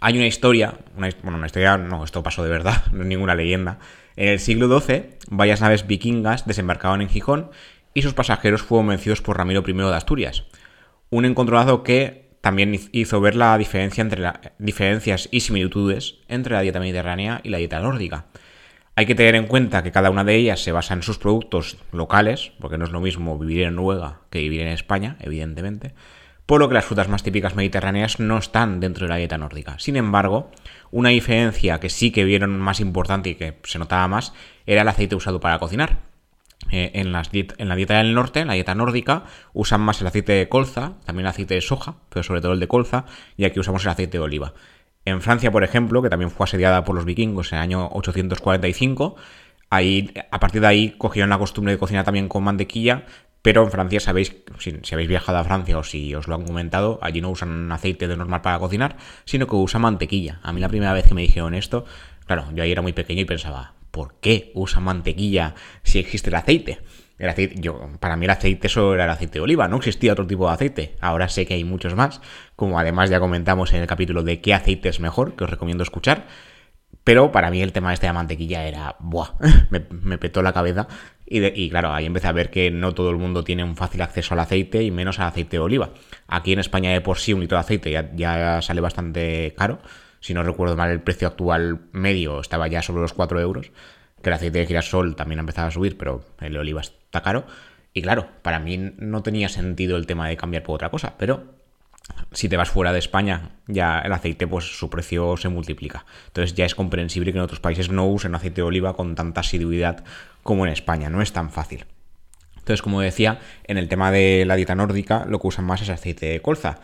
hay 0.00 0.16
una 0.16 0.26
historia, 0.26 0.74
bueno, 0.94 1.38
una 1.38 1.46
historia, 1.46 1.78
no, 1.78 2.04
esto 2.04 2.22
pasó 2.22 2.44
de 2.44 2.50
verdad, 2.50 2.84
no 2.92 3.00
es 3.02 3.08
ninguna 3.08 3.34
leyenda. 3.34 3.78
En 4.16 4.28
el 4.28 4.40
siglo 4.40 4.78
XII, 4.78 5.04
varias 5.30 5.62
naves 5.62 5.86
vikingas 5.86 6.46
desembarcaban 6.46 7.00
en 7.00 7.08
Gijón 7.08 7.50
y 7.94 8.02
sus 8.02 8.12
pasajeros 8.12 8.62
fueron 8.62 8.88
vencidos 8.88 9.22
por 9.22 9.38
Ramiro 9.38 9.64
I 9.66 9.72
de 9.72 9.94
Asturias. 9.94 10.44
Un 11.10 11.24
encontronazo 11.24 11.82
que 11.82 12.28
también 12.40 12.78
hizo 12.92 13.20
ver 13.20 13.34
la 13.34 13.56
diferencia 13.56 14.02
entre 14.02 14.20
las 14.20 14.38
diferencias 14.58 15.28
y 15.30 15.40
similitudes 15.40 16.16
entre 16.28 16.54
la 16.54 16.60
dieta 16.60 16.80
mediterránea 16.80 17.40
y 17.42 17.48
la 17.48 17.58
dieta 17.58 17.80
nórdica. 17.80 18.26
Hay 18.94 19.06
que 19.06 19.14
tener 19.14 19.36
en 19.36 19.46
cuenta 19.46 19.82
que 19.82 19.92
cada 19.92 20.10
una 20.10 20.24
de 20.24 20.34
ellas 20.34 20.60
se 20.60 20.72
basa 20.72 20.92
en 20.92 21.02
sus 21.02 21.18
productos 21.18 21.78
locales, 21.92 22.52
porque 22.58 22.78
no 22.78 22.84
es 22.84 22.90
lo 22.90 23.00
mismo 23.00 23.38
vivir 23.38 23.62
en 23.62 23.76
Noruega 23.76 24.20
que 24.28 24.40
vivir 24.40 24.62
en 24.62 24.68
España, 24.68 25.16
evidentemente, 25.20 25.94
por 26.46 26.60
lo 26.60 26.68
que 26.68 26.74
las 26.74 26.84
frutas 26.84 27.08
más 27.08 27.22
típicas 27.22 27.54
mediterráneas 27.54 28.18
no 28.18 28.38
están 28.38 28.80
dentro 28.80 29.06
de 29.06 29.10
la 29.10 29.16
dieta 29.16 29.38
nórdica. 29.38 29.78
Sin 29.78 29.96
embargo, 29.96 30.50
una 30.90 31.10
diferencia 31.10 31.78
que 31.78 31.90
sí 31.90 32.10
que 32.10 32.24
vieron 32.24 32.58
más 32.58 32.80
importante 32.80 33.30
y 33.30 33.34
que 33.36 33.58
se 33.64 33.78
notaba 33.78 34.08
más 34.08 34.32
era 34.66 34.82
el 34.82 34.88
aceite 34.88 35.14
usado 35.14 35.40
para 35.40 35.58
cocinar. 35.58 36.07
Eh, 36.70 36.90
en, 36.94 37.12
la 37.12 37.22
dieta 37.22 37.98
del 37.98 38.14
norte, 38.14 38.40
en 38.40 38.48
la 38.48 38.54
dieta 38.54 38.74
nórdica, 38.74 39.24
usan 39.52 39.80
más 39.80 40.00
el 40.00 40.08
aceite 40.08 40.32
de 40.32 40.48
colza, 40.48 40.94
también 41.04 41.26
el 41.26 41.30
aceite 41.30 41.54
de 41.54 41.60
soja, 41.60 41.94
pero 42.08 42.22
sobre 42.22 42.40
todo 42.40 42.52
el 42.52 42.60
de 42.60 42.68
colza, 42.68 43.04
y 43.36 43.44
aquí 43.44 43.60
usamos 43.60 43.84
el 43.84 43.90
aceite 43.90 44.18
de 44.18 44.24
oliva. 44.24 44.54
En 45.04 45.22
Francia, 45.22 45.50
por 45.50 45.64
ejemplo, 45.64 46.02
que 46.02 46.10
también 46.10 46.30
fue 46.30 46.44
asediada 46.44 46.84
por 46.84 46.94
los 46.94 47.04
vikingos 47.04 47.52
en 47.52 47.58
el 47.58 47.62
año 47.62 47.88
845, 47.92 49.16
ahí, 49.70 50.12
a 50.30 50.40
partir 50.40 50.60
de 50.60 50.66
ahí 50.66 50.94
cogieron 50.98 51.30
la 51.30 51.38
costumbre 51.38 51.72
de 51.72 51.78
cocinar 51.78 52.04
también 52.04 52.28
con 52.28 52.44
mantequilla, 52.44 53.06
pero 53.40 53.62
en 53.62 53.70
Francia, 53.70 54.00
sabéis, 54.00 54.36
si, 54.58 54.74
habéis 54.92 55.08
viajado 55.08 55.38
a 55.38 55.44
Francia 55.44 55.78
o 55.78 55.84
si 55.84 56.14
os 56.14 56.26
lo 56.26 56.34
han 56.34 56.44
comentado, 56.44 56.98
allí 57.02 57.20
no 57.20 57.30
usan 57.30 57.70
aceite 57.70 58.08
de 58.08 58.16
normal 58.16 58.42
para 58.42 58.58
cocinar, 58.58 58.96
sino 59.24 59.46
que 59.46 59.54
usan 59.54 59.82
mantequilla. 59.82 60.40
A 60.42 60.52
mí 60.52 60.60
la 60.60 60.68
primera 60.68 60.92
vez 60.92 61.06
que 61.06 61.14
me 61.14 61.22
dijeron 61.22 61.54
esto, 61.54 61.84
claro, 62.26 62.46
yo 62.52 62.62
ahí 62.64 62.72
era 62.72 62.82
muy 62.82 62.92
pequeño 62.92 63.22
y 63.22 63.24
pensaba, 63.24 63.74
¿por 63.98 64.14
qué 64.20 64.52
usan 64.54 64.84
mantequilla 64.84 65.56
si 65.82 65.98
existe 65.98 66.30
el 66.30 66.36
aceite? 66.36 66.78
El 67.18 67.30
aceite, 67.30 67.60
para 67.98 68.16
mí 68.16 68.26
el 68.26 68.30
aceite 68.30 68.68
solo 68.68 68.94
era 68.94 69.06
el 69.06 69.10
aceite 69.10 69.34
de 69.34 69.40
oliva, 69.40 69.66
no 69.66 69.78
existía 69.78 70.12
otro 70.12 70.24
tipo 70.24 70.46
de 70.46 70.54
aceite. 70.54 70.94
Ahora 71.00 71.28
sé 71.28 71.46
que 71.46 71.54
hay 71.54 71.64
muchos 71.64 71.96
más, 71.96 72.20
como 72.54 72.78
además 72.78 73.10
ya 73.10 73.18
comentamos 73.18 73.72
en 73.72 73.80
el 73.80 73.88
capítulo 73.88 74.22
de 74.22 74.40
qué 74.40 74.54
aceite 74.54 74.88
es 74.88 75.00
mejor, 75.00 75.34
que 75.34 75.42
os 75.42 75.50
recomiendo 75.50 75.82
escuchar. 75.82 76.28
Pero 77.02 77.32
para 77.32 77.50
mí 77.50 77.60
el 77.60 77.72
tema 77.72 77.92
este 77.92 78.06
de 78.06 78.10
la 78.10 78.20
mantequilla 78.20 78.68
era, 78.68 78.94
¡buah! 79.00 79.30
me, 79.70 80.18
petó 80.18 80.42
la 80.42 80.52
cabeza. 80.52 80.86
Y, 81.26 81.68
claro, 81.70 81.92
ahí 81.92 82.06
empecé 82.06 82.28
a 82.28 82.32
ver 82.32 82.50
que 82.50 82.70
no 82.70 82.94
todo 82.94 83.10
el 83.10 83.16
mundo 83.16 83.42
tiene 83.42 83.64
un 83.64 83.74
fácil 83.74 84.00
acceso 84.00 84.34
al 84.34 84.40
aceite 84.40 84.84
y 84.84 84.92
menos 84.92 85.18
al 85.18 85.26
aceite 85.26 85.56
de 85.56 85.60
oliva. 85.60 85.90
Aquí 86.28 86.52
en 86.52 86.60
España 86.60 86.92
de 86.92 87.00
por 87.00 87.18
sí 87.18 87.32
un 87.32 87.40
litro 87.40 87.58
de 87.58 87.62
aceite 87.62 87.90
ya, 88.14 88.62
sale 88.62 88.80
bastante 88.80 89.54
caro. 89.58 89.80
Si 90.20 90.34
no 90.34 90.42
recuerdo 90.42 90.76
mal, 90.76 90.90
el 90.90 91.00
precio 91.00 91.28
actual 91.28 91.80
medio 91.92 92.40
estaba 92.40 92.68
ya 92.68 92.82
sobre 92.82 93.02
los 93.02 93.12
4 93.12 93.40
euros. 93.40 93.70
Que 94.22 94.30
el 94.30 94.34
aceite 94.34 94.58
de 94.58 94.66
girasol 94.66 95.14
también 95.16 95.38
ha 95.38 95.42
empezado 95.42 95.68
a 95.68 95.70
subir, 95.70 95.96
pero 95.96 96.24
el 96.40 96.52
de 96.52 96.58
oliva 96.58 96.80
está 96.80 97.22
caro. 97.22 97.46
Y 97.92 98.02
claro, 98.02 98.28
para 98.42 98.58
mí 98.58 98.92
no 98.98 99.22
tenía 99.22 99.48
sentido 99.48 99.96
el 99.96 100.06
tema 100.06 100.28
de 100.28 100.36
cambiar 100.36 100.62
por 100.62 100.74
otra 100.74 100.90
cosa, 100.90 101.14
pero 101.18 101.58
si 102.32 102.48
te 102.48 102.56
vas 102.56 102.70
fuera 102.70 102.92
de 102.92 102.98
España, 102.98 103.50
ya 103.66 104.00
el 104.00 104.12
aceite, 104.12 104.46
pues 104.46 104.78
su 104.78 104.90
precio 104.90 105.36
se 105.36 105.48
multiplica. 105.48 106.04
Entonces 106.26 106.54
ya 106.54 106.64
es 106.64 106.74
comprensible 106.74 107.32
que 107.32 107.38
en 107.38 107.44
otros 107.44 107.60
países 107.60 107.90
no 107.90 108.06
usen 108.06 108.34
aceite 108.34 108.56
de 108.56 108.66
oliva 108.66 108.94
con 108.94 109.14
tanta 109.14 109.40
asiduidad 109.40 110.04
como 110.42 110.66
en 110.66 110.72
España. 110.72 111.10
No 111.10 111.22
es 111.22 111.32
tan 111.32 111.50
fácil. 111.50 111.86
Entonces, 112.56 112.82
como 112.82 113.00
decía, 113.00 113.40
en 113.64 113.78
el 113.78 113.88
tema 113.88 114.10
de 114.10 114.44
la 114.46 114.56
dieta 114.56 114.74
nórdica, 114.74 115.24
lo 115.26 115.38
que 115.38 115.46
usan 115.46 115.64
más 115.64 115.80
es 115.80 115.88
aceite 115.88 116.26
de 116.26 116.42
colza. 116.42 116.80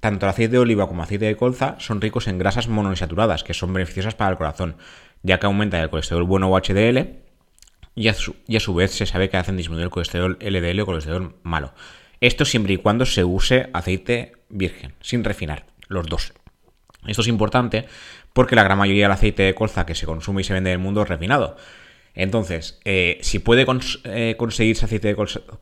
Tanto 0.00 0.26
el 0.26 0.30
aceite 0.30 0.52
de 0.52 0.58
oliva 0.58 0.86
como 0.86 1.00
el 1.00 1.04
aceite 1.04 1.26
de 1.26 1.36
colza 1.36 1.76
son 1.78 2.00
ricos 2.00 2.28
en 2.28 2.38
grasas 2.38 2.68
monoinsaturadas, 2.68 3.44
que 3.44 3.54
son 3.54 3.72
beneficiosas 3.72 4.14
para 4.14 4.30
el 4.30 4.36
corazón, 4.36 4.76
ya 5.22 5.38
que 5.38 5.46
aumentan 5.46 5.82
el 5.82 5.90
colesterol 5.90 6.24
bueno 6.24 6.48
o 6.48 6.60
HDL, 6.60 7.26
y 7.94 8.08
a, 8.08 8.14
su, 8.14 8.74
vez 8.74 8.90
se 8.90 9.06
sabe 9.06 9.30
que 9.30 9.38
hacen 9.38 9.56
disminuir 9.56 9.84
el 9.84 9.90
colesterol 9.90 10.38
LDL 10.38 10.80
o 10.80 10.86
colesterol 10.86 11.34
malo. 11.42 11.72
Esto 12.20 12.44
siempre 12.44 12.74
y 12.74 12.76
cuando 12.76 13.06
se 13.06 13.24
use 13.24 13.70
aceite 13.72 14.32
virgen, 14.50 14.94
sin 15.00 15.24
refinar, 15.24 15.64
los 15.88 16.06
dos. 16.06 16.34
Esto 17.06 17.22
es 17.22 17.28
importante 17.28 17.86
porque 18.34 18.54
la 18.54 18.64
gran 18.64 18.78
mayoría 18.78 19.04
del 19.04 19.12
aceite 19.12 19.44
de 19.44 19.54
colza 19.54 19.86
que 19.86 19.94
se 19.94 20.04
consume 20.04 20.42
y 20.42 20.44
se 20.44 20.52
vende 20.52 20.70
en 20.70 20.78
el 20.78 20.82
mundo 20.82 21.02
es 21.02 21.08
refinado. 21.08 21.56
Entonces, 22.14 22.80
eh, 22.84 23.18
si 23.22 23.38
puede 23.38 23.66
eh, 24.04 24.34
conseguirse 24.36 24.84
aceite 24.84 25.14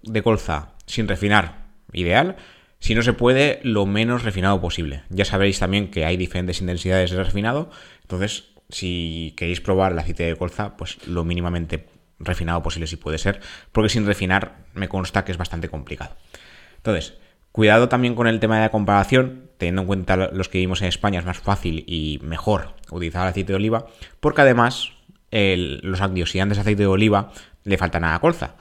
de 0.03 0.23
colza, 0.23 0.73
sin 0.87 1.07
refinar, 1.07 1.67
ideal. 1.93 2.37
Si 2.85 2.95
no 2.95 3.01
se 3.01 3.15
puede, 3.15 3.61
lo 3.63 3.87
menos 3.87 4.25
refinado 4.25 4.61
posible. 4.61 5.05
Ya 5.09 5.25
sabréis 5.25 5.59
también 5.59 5.91
que 5.91 6.05
hay 6.05 6.19
diferentes 6.19 6.61
intensidades 6.61 7.13
de 7.13 7.25
refinado. 7.25 7.71
Entonces, 8.03 8.51
si 8.69 9.33
queréis 9.39 9.63
probar 9.63 9.93
el 9.93 9.99
aceite 9.99 10.25
de 10.25 10.37
colza, 10.37 10.77
pues 10.77 10.99
lo 11.07 11.25
mínimamente 11.25 11.87
refinado 12.19 12.63
posible 12.63 12.87
si 12.87 12.97
puede 12.97 13.17
ser. 13.17 13.41
Porque 13.73 13.89
sin 13.89 14.05
refinar 14.05 14.67
me 14.75 14.91
consta 14.91 15.25
que 15.25 15.33
es 15.33 15.39
bastante 15.39 15.71
complicado. 15.71 16.15
Entonces, 16.77 17.15
cuidado 17.53 17.89
también 17.89 18.15
con 18.15 18.27
el 18.27 18.39
tema 18.39 18.57
de 18.57 18.65
la 18.65 18.71
comparación, 18.71 19.49
teniendo 19.57 19.81
en 19.81 19.87
cuenta 19.87 20.17
los 20.19 20.51
que 20.51 20.59
vivimos 20.59 20.83
en 20.83 20.89
España 20.89 21.21
es 21.21 21.25
más 21.25 21.39
fácil 21.39 21.85
y 21.87 22.21
mejor 22.23 22.75
utilizar 22.91 23.23
el 23.23 23.31
aceite 23.31 23.53
de 23.55 23.57
oliva, 23.57 23.87
porque 24.21 24.43
además 24.43 24.93
los 25.31 26.03
antioxidantes 26.03 26.59
de 26.59 26.61
aceite 26.61 26.83
de 26.83 26.89
oliva 26.89 27.33
le 27.63 27.79
faltan 27.79 28.05
a 28.05 28.13
la 28.13 28.19
colza, 28.19 28.57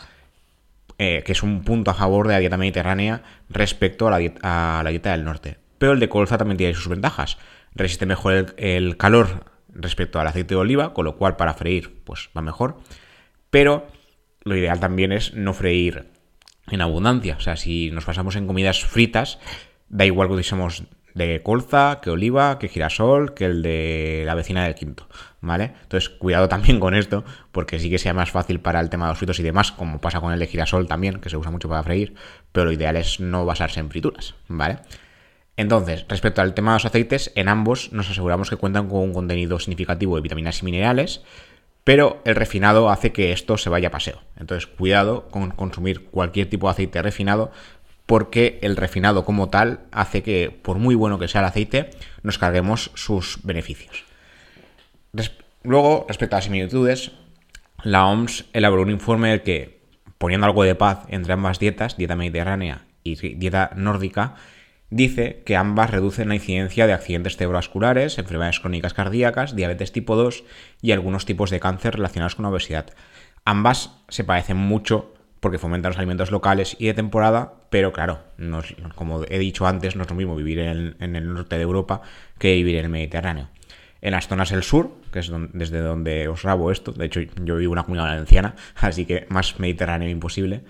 eh, 0.98 1.24
que 1.26 1.32
es 1.32 1.44
un 1.44 1.64
punto 1.64 1.92
a 1.92 1.94
favor 1.94 2.28
de 2.28 2.34
la 2.34 2.40
dieta 2.40 2.58
mediterránea 2.58 3.24
respecto 3.50 4.08
a 4.08 4.12
la, 4.12 4.18
dieta, 4.20 5.12
del 5.12 5.24
norte. 5.24 5.58
Pero 5.78 5.94
el 5.94 6.00
de 6.00 6.10
colza 6.10 6.38
también 6.38 6.58
tiene 6.58 6.74
sus 6.74 6.88
ventajas. 6.88 7.38
Resiste 7.74 8.06
mejor 8.06 8.54
el, 8.58 8.98
calor 8.98 9.46
respecto 9.70 10.20
al 10.20 10.28
aceite 10.28 10.54
de 10.54 10.62
oliva, 10.62 10.94
con 10.94 11.06
lo 11.06 11.16
cual 11.18 11.36
para 11.36 11.56
freír 11.56 12.02
pues 12.04 12.30
va 12.38 12.42
mejor. 12.42 12.78
Pero 13.50 13.88
lo 14.44 14.56
ideal 14.56 14.80
también 14.80 15.12
es 15.12 15.34
no 15.34 15.54
freír 15.54 16.10
en 16.68 16.82
abundancia. 16.82 17.36
O 17.38 17.42
sea, 17.42 17.56
si 17.56 17.92
nos 17.92 18.06
pasamos 18.06 18.36
en 18.36 18.48
comidas 18.48 18.84
fritas, 18.84 19.40
da 19.90 20.06
igual 20.06 20.28
que 20.28 20.34
utilicemos 20.34 20.84
de 21.14 21.42
colza, 21.44 22.00
que 22.02 22.10
oliva, 22.10 22.58
que 22.60 22.68
girasol, 22.68 23.34
que 23.34 23.46
el 23.46 23.62
de 23.62 24.24
la 24.26 24.36
vecina 24.36 24.64
del 24.64 24.76
quinto, 24.76 25.08
¿vale? 25.42 25.74
Entonces, 25.84 26.10
cuidado 26.10 26.50
también 26.50 26.80
con 26.80 26.96
esto, 26.96 27.24
porque 27.52 27.80
sí 27.80 27.90
que 27.90 28.00
sea 28.00 28.14
más 28.14 28.32
fácil 28.32 28.60
para 28.60 28.80
el 28.80 28.90
tema 28.90 29.06
de 29.06 29.12
los 29.12 29.18
fritos 29.18 29.40
y 29.40 29.44
demás, 29.44 29.72
como 29.72 30.00
pasa 30.02 30.22
con 30.22 30.34
el 30.34 30.40
de 30.40 30.48
girasol 30.48 30.88
también, 30.88 31.20
que 31.20 31.30
se 31.30 31.38
usa 31.38 31.52
mucho 31.52 31.70
para 31.70 31.84
freír, 31.84 32.16
pero 32.52 32.66
lo 32.66 32.72
ideal 32.72 32.96
es 32.96 33.20
no 33.20 33.46
basarse 33.46 33.80
en 33.80 33.90
frituras, 33.90 34.36
¿vale? 34.48 34.80
Entonces, 35.56 36.06
respecto 36.10 36.42
al 36.42 36.56
tema 36.56 36.72
de 36.72 36.76
los 36.78 36.86
aceites, 36.86 37.32
en 37.36 37.48
ambos 37.48 37.94
nos 37.94 38.10
aseguramos 38.10 38.50
que 38.50 38.56
cuentan 38.56 38.90
con 38.90 39.02
un 39.02 39.14
contenido 39.14 39.60
significativo 39.60 40.16
de 40.16 40.22
vitaminas 40.22 40.62
y 40.62 40.66
minerales, 40.66 41.22
pero 41.84 42.22
el 42.26 42.36
refinado 42.36 42.90
hace 42.90 43.12
que 43.12 43.34
esto 43.34 43.58
se 43.58 43.70
vaya 43.70 43.90
a 43.90 43.92
paseo. 43.92 44.20
Entonces, 44.40 44.68
cuidado 44.68 45.28
con 45.30 45.52
consumir 45.52 46.06
cualquier 46.06 46.50
tipo 46.50 46.68
de 46.68 46.72
aceite 46.72 47.02
refinado 47.02 47.52
porque 48.06 48.60
el 48.62 48.76
refinado 48.76 49.26
como 49.26 49.50
tal 49.50 49.82
hace 49.92 50.24
que, 50.24 50.50
por 50.50 50.78
muy 50.78 50.96
bueno 50.96 51.20
que 51.20 51.28
sea 51.28 51.42
el 51.42 51.48
aceite, 51.48 51.90
nos 52.22 52.38
carguemos 52.38 52.92
sus 52.96 53.40
beneficios. 53.44 54.04
Luego, 55.64 56.06
respecto 56.08 56.36
a 56.36 56.38
las 56.38 56.46
similitudes, 56.46 57.14
la 57.84 58.06
OMS 58.06 58.46
elaboró 58.54 58.82
un 58.82 58.92
informe 58.92 59.30
en 59.30 59.34
el 59.36 59.42
que, 59.44 59.80
poniendo 60.18 60.46
algo 60.46 60.64
de 60.64 60.76
paz 60.76 61.06
entre 61.08 61.34
ambas 61.34 61.60
dietas, 61.60 61.96
dieta 61.96 62.16
mediterránea 62.16 62.86
y 63.04 63.16
dieta 63.36 63.72
nórdica, 63.76 64.36
dice 64.90 65.42
que 65.46 65.56
ambas 65.56 65.90
reducen 65.90 66.30
la 66.30 66.36
incidencia 66.36 66.86
de 66.86 66.94
accidentes 66.94 67.38
cerebrovasculares, 67.38 68.18
enfermedades 68.18 68.60
crónicas 68.60 68.94
cardíacas, 68.94 69.56
diabetes 69.56 69.92
tipo 69.92 70.16
2 70.16 70.44
y 70.82 70.92
algunos 70.92 71.26
tipos 71.26 71.50
de 71.50 71.60
cáncer 71.60 71.96
relacionados 71.96 72.36
con 72.36 72.44
la 72.44 72.50
obesidad. 72.50 72.88
Ambas 73.46 73.92
se 74.10 74.24
parecen 74.24 74.58
mucho 74.58 75.13
porque 75.44 75.60
fomentan 75.60 75.90
los 75.90 75.98
alimentos 75.98 76.32
locales 76.32 76.78
y 76.80 76.88
de 76.88 76.94
temporada, 76.94 77.56
pero 77.70 77.92
claro, 77.92 78.22
como 78.96 79.26
he 79.28 79.38
dicho 79.40 79.68
antes, 79.68 79.98
no 79.98 80.04
es 80.04 80.10
lo 80.10 80.16
mismo 80.16 80.38
vivir 80.38 80.60
en, 80.60 80.96
el 81.02 81.34
norte 81.34 81.58
de 81.58 81.64
Europa 81.64 82.02
que 82.40 82.54
vivir 82.54 82.78
en 82.78 82.86
el 82.86 82.90
Mediterráneo. 82.90 83.50
En 84.02 84.14
las 84.14 84.30
zonas 84.30 84.52
del 84.52 84.64
sur, 84.64 84.96
que 85.12 85.20
es 85.20 85.30
desde 85.52 85.80
donde 85.80 86.30
os 86.30 86.44
rabo 86.44 86.72
esto, 86.72 86.94
de 86.94 87.06
hecho 87.06 87.20
yo 87.20 87.58
vivo 87.58 87.74
en 87.74 87.80
una 87.80 87.84
comunidad 87.84 88.06
valenciana, 88.06 88.56
así 88.78 89.06
que 89.06 89.28
más 89.28 89.60
mediterráneo 89.60 90.08
imposible, 90.08 90.64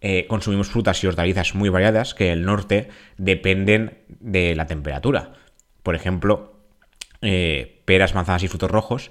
eh, 0.00 0.26
consumimos 0.26 0.68
frutas 0.68 1.04
y 1.04 1.06
hortalizas 1.06 1.54
muy 1.54 1.68
variadas 1.68 2.14
que 2.14 2.28
en 2.28 2.38
el 2.38 2.44
norte 2.46 2.88
dependen 3.18 3.98
de 4.08 4.56
la 4.56 4.66
temperatura. 4.66 5.34
Por 5.82 5.94
ejemplo, 5.96 6.60
eh, 7.20 7.82
peras, 7.84 8.14
manzanas 8.14 8.42
y 8.42 8.48
frutos 8.48 8.70
rojos 8.70 9.10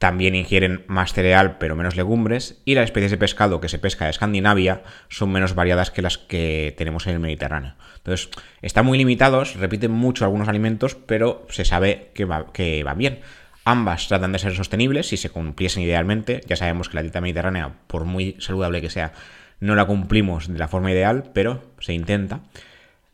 también 0.00 0.34
ingieren 0.34 0.82
más 0.86 1.12
cereal 1.12 1.58
pero 1.58 1.76
menos 1.76 1.94
legumbres 1.94 2.62
y 2.64 2.74
las 2.74 2.86
especies 2.86 3.10
de 3.10 3.18
pescado 3.18 3.60
que 3.60 3.68
se 3.68 3.78
pesca 3.78 4.06
en 4.06 4.10
Escandinavia 4.10 4.82
son 5.10 5.30
menos 5.30 5.54
variadas 5.54 5.90
que 5.90 6.00
las 6.00 6.16
que 6.16 6.74
tenemos 6.78 7.06
en 7.06 7.12
el 7.12 7.20
Mediterráneo. 7.20 7.74
Entonces, 7.98 8.30
están 8.62 8.86
muy 8.86 8.96
limitados, 8.96 9.56
repiten 9.56 9.90
mucho 9.90 10.24
algunos 10.24 10.48
alimentos, 10.48 10.94
pero 10.94 11.46
se 11.50 11.66
sabe 11.66 12.12
que 12.14 12.24
va, 12.24 12.50
que 12.50 12.82
va 12.82 12.94
bien. 12.94 13.20
Ambas 13.66 14.08
tratan 14.08 14.32
de 14.32 14.38
ser 14.38 14.56
sostenibles 14.56 15.08
si 15.08 15.18
se 15.18 15.28
cumpliesen 15.28 15.82
idealmente. 15.82 16.40
Ya 16.46 16.56
sabemos 16.56 16.88
que 16.88 16.94
la 16.94 17.02
dieta 17.02 17.20
mediterránea, 17.20 17.74
por 17.86 18.06
muy 18.06 18.36
saludable 18.38 18.80
que 18.80 18.88
sea, 18.88 19.12
no 19.60 19.74
la 19.74 19.84
cumplimos 19.84 20.50
de 20.50 20.58
la 20.58 20.68
forma 20.68 20.92
ideal, 20.92 21.30
pero 21.34 21.62
se 21.78 21.92
intenta. 21.92 22.40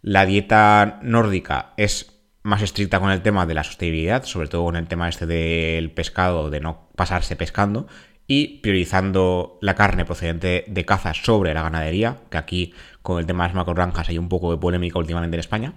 La 0.03 0.25
dieta 0.25 1.01
nórdica 1.03 1.73
es 1.77 2.16
más 2.47 2.63
estricta 2.63 3.01
con 3.01 3.11
el 3.11 3.23
tema 3.23 3.45
de 3.45 3.55
la 3.55 3.65
sostenibilidad, 3.65 4.23
sobre 4.25 4.47
todo 4.47 4.65
con 4.65 4.77
el 4.77 4.87
tema 4.87 5.09
este 5.09 5.27
del 5.27 5.91
pescado, 5.91 6.49
de 6.49 6.61
no 6.61 6.89
pasarse 6.95 7.35
pescando, 7.35 7.89
y 8.29 8.59
priorizando 8.59 9.59
la 9.61 9.75
carne 9.75 10.05
procedente 10.05 10.65
de 10.69 10.85
caza 10.85 11.13
sobre 11.13 11.55
la 11.55 11.63
ganadería, 11.63 12.19
que 12.31 12.39
aquí 12.39 12.75
con 13.03 13.19
el 13.19 13.27
tema 13.27 13.45
de 13.45 13.49
las 13.49 13.57
macrogranjas 13.57 14.09
hay 14.09 14.19
un 14.19 14.29
poco 14.29 14.53
de 14.53 14.59
polémica 14.59 14.99
últimamente 14.99 15.35
en 15.35 15.41
España, 15.41 15.75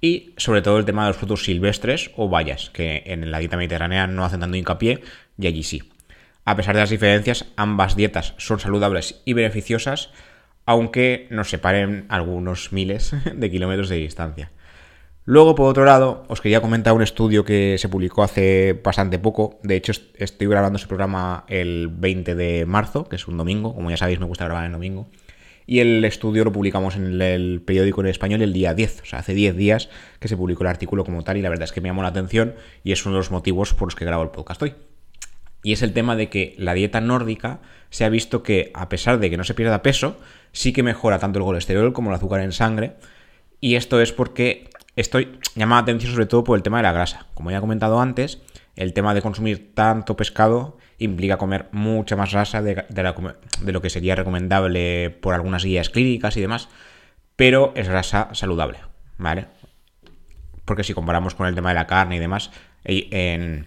y 0.00 0.34
sobre 0.36 0.62
todo 0.62 0.78
el 0.78 0.84
tema 0.84 1.02
de 1.02 1.08
los 1.08 1.16
frutos 1.16 1.44
silvestres 1.44 2.12
o 2.16 2.28
bayas, 2.28 2.70
que 2.70 3.02
en 3.06 3.30
la 3.32 3.40
dieta 3.40 3.56
mediterránea 3.56 4.06
no 4.06 4.24
hacen 4.24 4.40
tanto 4.40 4.56
hincapié 4.56 5.02
y 5.36 5.46
allí 5.48 5.64
sí. 5.64 5.82
A 6.44 6.54
pesar 6.54 6.76
de 6.76 6.82
las 6.82 6.90
diferencias, 6.90 7.46
ambas 7.56 7.96
dietas 7.96 8.34
son 8.36 8.60
saludables 8.60 9.20
y 9.24 9.32
beneficiosas, 9.32 10.10
aunque 10.64 11.26
nos 11.30 11.50
separen 11.50 12.06
algunos 12.08 12.72
miles 12.72 13.16
de 13.34 13.50
kilómetros 13.50 13.88
de 13.88 13.96
distancia. 13.96 14.52
Luego, 15.26 15.54
por 15.54 15.70
otro 15.70 15.86
lado, 15.86 16.24
os 16.28 16.42
quería 16.42 16.60
comentar 16.60 16.92
un 16.92 17.02
estudio 17.02 17.44
que 17.44 17.76
se 17.78 17.88
publicó 17.88 18.22
hace 18.22 18.78
bastante 18.84 19.18
poco. 19.18 19.58
De 19.62 19.74
hecho, 19.74 19.92
estoy 20.16 20.46
grabando 20.48 20.76
ese 20.76 20.86
programa 20.86 21.44
el 21.48 21.88
20 21.88 22.34
de 22.34 22.66
marzo, 22.66 23.08
que 23.08 23.16
es 23.16 23.26
un 23.26 23.38
domingo. 23.38 23.74
Como 23.74 23.90
ya 23.90 23.96
sabéis, 23.96 24.20
me 24.20 24.26
gusta 24.26 24.44
grabar 24.44 24.66
en 24.66 24.72
domingo. 24.72 25.08
Y 25.66 25.78
el 25.78 26.04
estudio 26.04 26.44
lo 26.44 26.52
publicamos 26.52 26.96
en 26.96 27.22
el 27.22 27.62
periódico 27.62 28.02
en 28.02 28.08
español 28.08 28.42
el 28.42 28.52
día 28.52 28.74
10, 28.74 29.00
o 29.00 29.04
sea, 29.06 29.20
hace 29.20 29.32
10 29.32 29.56
días 29.56 29.88
que 30.20 30.28
se 30.28 30.36
publicó 30.36 30.62
el 30.64 30.68
artículo 30.68 31.04
como 31.04 31.24
tal 31.24 31.38
y 31.38 31.42
la 31.42 31.48
verdad 31.48 31.64
es 31.64 31.72
que 31.72 31.80
me 31.80 31.88
llamó 31.88 32.02
la 32.02 32.08
atención 32.08 32.54
y 32.82 32.92
es 32.92 33.06
uno 33.06 33.14
de 33.14 33.20
los 33.20 33.30
motivos 33.30 33.72
por 33.72 33.88
los 33.88 33.94
que 33.94 34.04
grabo 34.04 34.22
el 34.22 34.28
podcast 34.28 34.60
hoy. 34.60 34.74
Y 35.62 35.72
es 35.72 35.82
el 35.82 35.94
tema 35.94 36.16
de 36.16 36.28
que 36.28 36.54
la 36.58 36.74
dieta 36.74 37.00
nórdica 37.00 37.60
se 37.88 38.04
ha 38.04 38.10
visto 38.10 38.42
que, 38.42 38.70
a 38.74 38.90
pesar 38.90 39.18
de 39.18 39.30
que 39.30 39.38
no 39.38 39.44
se 39.44 39.54
pierda 39.54 39.80
peso, 39.80 40.18
sí 40.52 40.74
que 40.74 40.82
mejora 40.82 41.18
tanto 41.18 41.38
el 41.38 41.46
colesterol 41.46 41.94
como 41.94 42.10
el 42.10 42.16
azúcar 42.16 42.42
en 42.42 42.52
sangre. 42.52 42.96
Y 43.58 43.76
esto 43.76 44.02
es 44.02 44.12
porque 44.12 44.68
Estoy 44.96 45.40
llamando 45.56 45.80
la 45.80 45.82
atención 45.82 46.12
sobre 46.12 46.26
todo 46.26 46.44
por 46.44 46.56
el 46.56 46.62
tema 46.62 46.76
de 46.76 46.84
la 46.84 46.92
grasa. 46.92 47.26
Como 47.34 47.50
ya 47.50 47.58
he 47.58 47.60
comentado 47.60 48.00
antes, 48.00 48.40
el 48.76 48.92
tema 48.92 49.12
de 49.12 49.22
consumir 49.22 49.74
tanto 49.74 50.16
pescado 50.16 50.78
implica 50.98 51.36
comer 51.36 51.66
mucha 51.72 52.16
más 52.16 52.32
grasa 52.32 52.62
de, 52.62 52.84
lo 53.64 53.82
que 53.82 53.90
sería 53.90 54.14
recomendable 54.14 55.10
por 55.10 55.34
algunas 55.34 55.64
guías 55.64 55.90
clínicas 55.90 56.36
y 56.36 56.40
demás, 56.40 56.68
pero 57.34 57.72
es 57.74 57.88
grasa 57.88 58.28
saludable, 58.32 58.78
¿vale? 59.18 59.46
Porque 60.64 60.84
si 60.84 60.94
comparamos 60.94 61.34
con 61.34 61.48
el 61.48 61.56
tema 61.56 61.70
de 61.70 61.74
la 61.74 61.88
carne 61.88 62.16
y 62.16 62.20
demás, 62.20 62.52
en, 62.84 63.66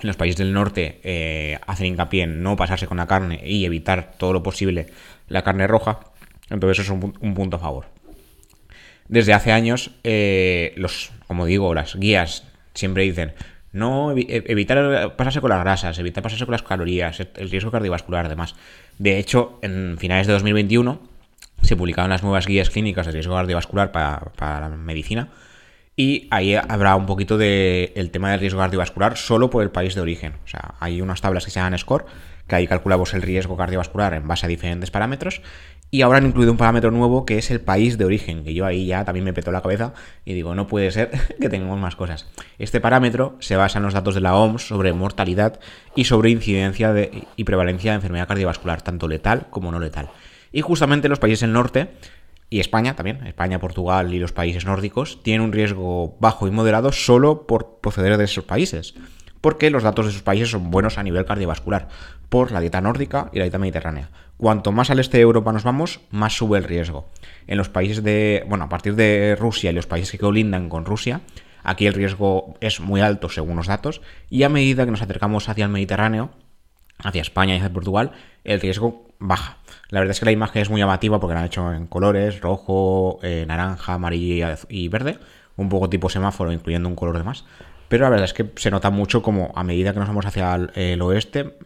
los 0.00 0.16
países 0.16 0.38
del 0.38 0.54
norte 0.54 1.00
eh, 1.04 1.58
hacen 1.66 1.86
hincapié 1.86 2.22
en 2.22 2.42
no 2.42 2.56
pasarse 2.56 2.86
con 2.86 2.96
la 2.96 3.06
carne 3.06 3.42
y 3.44 3.66
evitar 3.66 4.12
todo 4.16 4.32
lo 4.32 4.42
posible 4.42 4.86
la 5.28 5.42
carne 5.42 5.66
roja, 5.66 6.00
entonces 6.48 6.80
eso 6.80 6.94
es 6.94 7.02
un 7.20 7.34
punto 7.34 7.56
a 7.56 7.60
favor. 7.60 7.93
Desde 9.08 9.34
hace 9.34 9.52
años, 9.52 9.90
eh, 10.02 10.72
los, 10.76 11.12
como 11.26 11.46
digo, 11.46 11.74
las 11.74 11.96
guías 11.96 12.44
siempre 12.72 13.02
dicen, 13.02 13.32
no 13.72 14.12
e-, 14.12 14.44
evitar 14.46 15.16
pasarse 15.16 15.40
con 15.40 15.50
las 15.50 15.60
grasas, 15.60 15.98
evitar 15.98 16.22
pasarse 16.22 16.46
con 16.46 16.52
las 16.52 16.62
calorías, 16.62 17.20
el 17.20 17.50
riesgo 17.50 17.70
cardiovascular, 17.70 18.26
además. 18.26 18.54
De 18.98 19.18
hecho, 19.18 19.58
en 19.62 19.96
finales 19.98 20.26
de 20.26 20.32
2021 20.32 21.00
se 21.62 21.76
publicaron 21.76 22.10
las 22.10 22.22
nuevas 22.22 22.46
guías 22.46 22.70
clínicas 22.70 23.06
de 23.06 23.12
riesgo 23.12 23.34
cardiovascular 23.34 23.90
para, 23.92 24.60
la 24.60 24.68
medicina. 24.68 25.28
Y 25.96 26.26
ahí 26.30 26.56
habrá 26.56 26.96
un 26.96 27.06
poquito 27.06 27.38
del 27.38 28.10
tema 28.10 28.30
del 28.30 28.40
riesgo 28.40 28.58
cardiovascular 28.58 29.16
solo 29.16 29.50
por 29.50 29.62
el 29.62 29.70
país 29.70 29.94
de 29.94 30.00
origen. 30.00 30.34
O 30.44 30.48
sea, 30.48 30.74
hay 30.80 31.00
unas 31.00 31.20
tablas 31.20 31.44
que 31.44 31.52
se 31.52 31.60
llaman 31.60 31.78
SCORE, 31.78 32.04
que 32.48 32.56
ahí 32.56 32.66
calculamos 32.66 33.14
el 33.14 33.22
riesgo 33.22 33.56
cardiovascular 33.56 34.14
en 34.14 34.26
base 34.26 34.46
a 34.46 34.48
diferentes 34.48 34.90
parámetros. 34.90 35.40
Y 35.92 36.02
ahora 36.02 36.18
han 36.18 36.26
incluido 36.26 36.50
un 36.50 36.58
parámetro 36.58 36.90
nuevo 36.90 37.24
que 37.24 37.38
es 37.38 37.52
el 37.52 37.60
país 37.60 37.96
de 37.96 38.04
origen, 38.04 38.42
que 38.42 38.52
yo 38.52 38.66
ahí 38.66 38.86
ya 38.86 39.04
también 39.04 39.24
me 39.24 39.32
petó 39.32 39.52
la 39.52 39.62
cabeza 39.62 39.94
y 40.24 40.34
digo, 40.34 40.56
no 40.56 40.66
puede 40.66 40.90
ser 40.90 41.12
que 41.40 41.48
tengamos 41.48 41.78
más 41.78 41.94
cosas. 41.94 42.28
Este 42.58 42.80
parámetro 42.80 43.36
se 43.38 43.54
basa 43.54 43.78
en 43.78 43.84
los 43.84 43.94
datos 43.94 44.16
de 44.16 44.20
la 44.20 44.34
OMS 44.34 44.66
sobre 44.66 44.92
mortalidad 44.92 45.60
y 45.94 46.04
sobre 46.04 46.30
incidencia 46.30 46.92
y 47.36 47.44
prevalencia 47.44 47.92
de 47.92 47.96
enfermedad 47.96 48.26
cardiovascular, 48.26 48.82
tanto 48.82 49.06
letal 49.06 49.46
como 49.50 49.70
no 49.70 49.78
letal. 49.78 50.10
Y 50.50 50.62
justamente 50.62 51.08
los 51.08 51.20
países 51.20 51.42
del 51.42 51.52
norte, 51.52 51.90
y 52.50 52.60
España 52.60 52.94
también, 52.94 53.26
España, 53.26 53.58
Portugal 53.58 54.12
y 54.14 54.18
los 54.18 54.32
países 54.32 54.64
nórdicos, 54.64 55.22
tienen 55.22 55.42
un 55.42 55.52
riesgo 55.52 56.16
bajo 56.20 56.46
y 56.46 56.50
moderado 56.50 56.92
solo 56.92 57.46
por 57.46 57.80
proceder 57.80 58.16
de 58.16 58.24
esos 58.24 58.44
países 58.44 58.94
porque 59.44 59.68
los 59.68 59.82
datos 59.82 60.06
de 60.06 60.12
sus 60.12 60.22
países 60.22 60.48
son 60.48 60.70
buenos 60.70 60.96
a 60.96 61.02
nivel 61.02 61.26
cardiovascular, 61.26 61.88
por 62.30 62.50
la 62.50 62.60
dieta 62.60 62.80
nórdica 62.80 63.28
y 63.30 63.36
la 63.36 63.44
dieta 63.44 63.58
mediterránea. 63.58 64.08
Cuanto 64.38 64.72
más 64.72 64.88
al 64.88 65.00
este 65.00 65.18
de 65.18 65.22
Europa 65.22 65.52
nos 65.52 65.64
vamos, 65.64 66.00
más 66.10 66.34
sube 66.34 66.56
el 66.56 66.64
riesgo. 66.64 67.10
En 67.46 67.58
los 67.58 67.68
países 67.68 68.02
de, 68.02 68.42
bueno, 68.48 68.64
a 68.64 68.68
partir 68.70 68.94
de 68.94 69.36
Rusia 69.38 69.70
y 69.70 69.74
los 69.74 69.86
países 69.86 70.12
que 70.12 70.18
colindan 70.18 70.70
con 70.70 70.86
Rusia, 70.86 71.20
aquí 71.62 71.86
el 71.86 71.92
riesgo 71.92 72.54
es 72.62 72.80
muy 72.80 73.02
alto 73.02 73.28
según 73.28 73.56
los 73.56 73.66
datos, 73.66 74.00
y 74.30 74.44
a 74.44 74.48
medida 74.48 74.86
que 74.86 74.92
nos 74.92 75.02
acercamos 75.02 75.50
hacia 75.50 75.66
el 75.66 75.70
Mediterráneo, 75.70 76.30
hacia 76.98 77.22
España 77.22 77.54
y 77.54 77.58
hacia 77.58 77.72
Portugal, 77.72 78.12
el 78.44 78.60
riesgo 78.60 79.08
baja. 79.18 79.58
La 79.88 80.00
verdad 80.00 80.12
es 80.12 80.20
que 80.20 80.26
la 80.26 80.32
imagen 80.32 80.62
es 80.62 80.70
muy 80.70 80.80
llamativa 80.80 81.20
porque 81.20 81.34
la 81.34 81.40
han 81.40 81.46
hecho 81.46 81.72
en 81.72 81.86
colores, 81.86 82.40
rojo, 82.40 83.18
eh, 83.22 83.44
naranja, 83.46 83.94
amarillo 83.94 84.54
y 84.68 84.88
verde, 84.88 85.18
un 85.56 85.68
poco 85.68 85.88
tipo 85.88 86.08
semáforo, 86.08 86.52
incluyendo 86.52 86.88
un 86.88 86.96
color 86.96 87.18
de 87.18 87.24
más. 87.24 87.44
Pero 87.88 88.04
la 88.04 88.10
verdad 88.10 88.24
es 88.24 88.32
que 88.32 88.50
se 88.56 88.70
nota 88.70 88.90
mucho 88.90 89.22
como 89.22 89.52
a 89.54 89.62
medida 89.62 89.92
que 89.92 89.98
nos 89.98 90.08
vamos 90.08 90.26
hacia 90.26 90.54
el, 90.74 91.02
oeste 91.02 91.58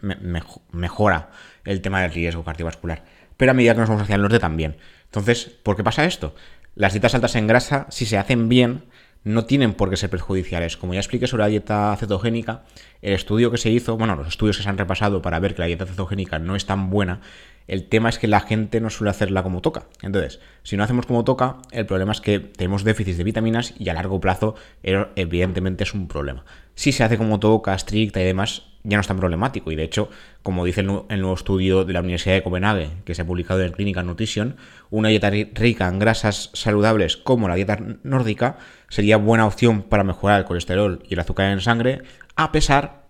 mejora 0.73 1.31
el 1.65 1.81
tema 1.81 2.03
del 2.03 2.13
riesgo 2.13 2.45
cardiovascular. 2.45 3.05
Pero 3.37 3.53
a 3.53 3.55
medida 3.55 3.75
que 3.75 3.81
nos 3.81 3.89
vamos 3.89 4.03
hacia 4.03 4.17
el 4.17 4.23
norte 4.23 4.39
también. 4.39 4.77
Entonces, 5.05 5.45
¿por 5.63 5.77
qué 5.77 5.85
pasa 5.85 6.05
esto? 6.05 6.35
Las 6.75 6.93
dietas 6.93 7.15
altas 7.15 7.35
en 7.37 7.47
grasa, 7.47 7.87
si 7.89 8.05
se 8.05 8.19
hacen 8.19 8.49
bien, 8.49 8.85
no 9.29 9.45
tienen 9.45 9.75
por 9.75 9.91
qué 9.91 9.97
ser 9.97 10.11
perjudiciales. 10.11 10.77
Como 10.77 10.95
ya 10.95 11.01
expliqué 11.01 11.27
sobre 11.27 11.45
la 11.45 11.49
dieta 11.49 11.97
cetogénica, 11.99 12.65
el 13.03 13.13
estudio 13.13 13.51
que 13.51 13.59
se 13.59 13.71
hizo, 13.71 13.97
bueno, 13.97 14.17
los 14.17 14.29
estudios 14.29 14.57
que 14.57 14.63
se 14.63 14.69
han 14.69 14.79
repasado 14.79 15.23
para 15.23 15.39
ver 15.39 15.55
que 15.55 15.63
la 15.63 15.67
dieta 15.67 15.87
cetogénica 15.87 16.39
no 16.39 16.57
es 16.57 16.67
tan 16.67 16.91
buena, 16.91 17.21
el 17.67 17.89
tema 17.89 18.09
es 18.09 18.19
que 18.19 18.27
la 18.27 18.41
gente 18.41 18.81
no 18.81 18.89
suele 18.89 19.11
hacerla 19.11 19.43
como 19.43 19.61
toca. 19.61 19.85
Entonces, 20.03 20.41
si 20.63 20.77
no 20.77 20.85
hacemos 20.85 21.07
como 21.07 21.25
toca, 21.25 21.59
el 21.71 21.85
problema 21.85 22.13
es 22.13 22.21
que 22.21 22.41
tenemos 22.41 22.83
déficits 22.83 23.19
de 23.19 23.25
vitaminas 23.25 23.75
y 23.79 23.91
a 23.91 23.95
largo 23.95 24.21
plazo, 24.21 24.55
evidentemente, 24.83 25.85
es 25.85 25.93
un 25.93 26.09
problema. 26.09 26.45
Si 26.79 26.93
se 26.93 27.03
hace 27.03 27.19
como 27.19 27.41
toca, 27.41 27.75
estricta 27.75 28.21
y 28.21 28.25
demás, 28.25 28.63
ya 28.85 28.97
no 28.97 29.01
es 29.01 29.09
tan 29.09 29.17
problemático. 29.17 29.73
Y 29.73 29.75
de 29.75 29.83
hecho, 29.83 30.11
como 30.45 30.65
dice 30.65 30.83
el, 30.83 30.87
nuevo 30.87 31.35
estudio 31.35 31.85
de 31.85 31.93
la 31.93 31.99
Universidad 31.99 32.37
de 32.37 32.45
Copenhague, 32.45 32.91
que 33.05 33.17
se 33.17 33.23
ha 33.23 33.27
publicado 33.27 33.65
en 33.65 33.73
Clinical 33.73 34.07
Nutrition, 34.07 34.55
una 34.89 35.09
dieta 35.09 35.29
rica 35.29 35.89
en 35.89 35.99
grasas 35.99 36.51
saludables 36.53 37.17
como 37.17 37.49
la 37.49 37.57
dieta 37.57 37.81
nórdica 38.05 38.59
sería 38.91 39.17
buena 39.17 39.45
opción 39.45 39.83
para 39.83 40.05
mejorar 40.05 40.39
el 40.39 40.45
colesterol 40.45 41.03
y 41.09 41.15
el 41.15 41.19
azúcar 41.19 41.51
en 41.51 41.61
sangre, 41.61 42.03
a 42.37 42.53
pesar 42.53 43.09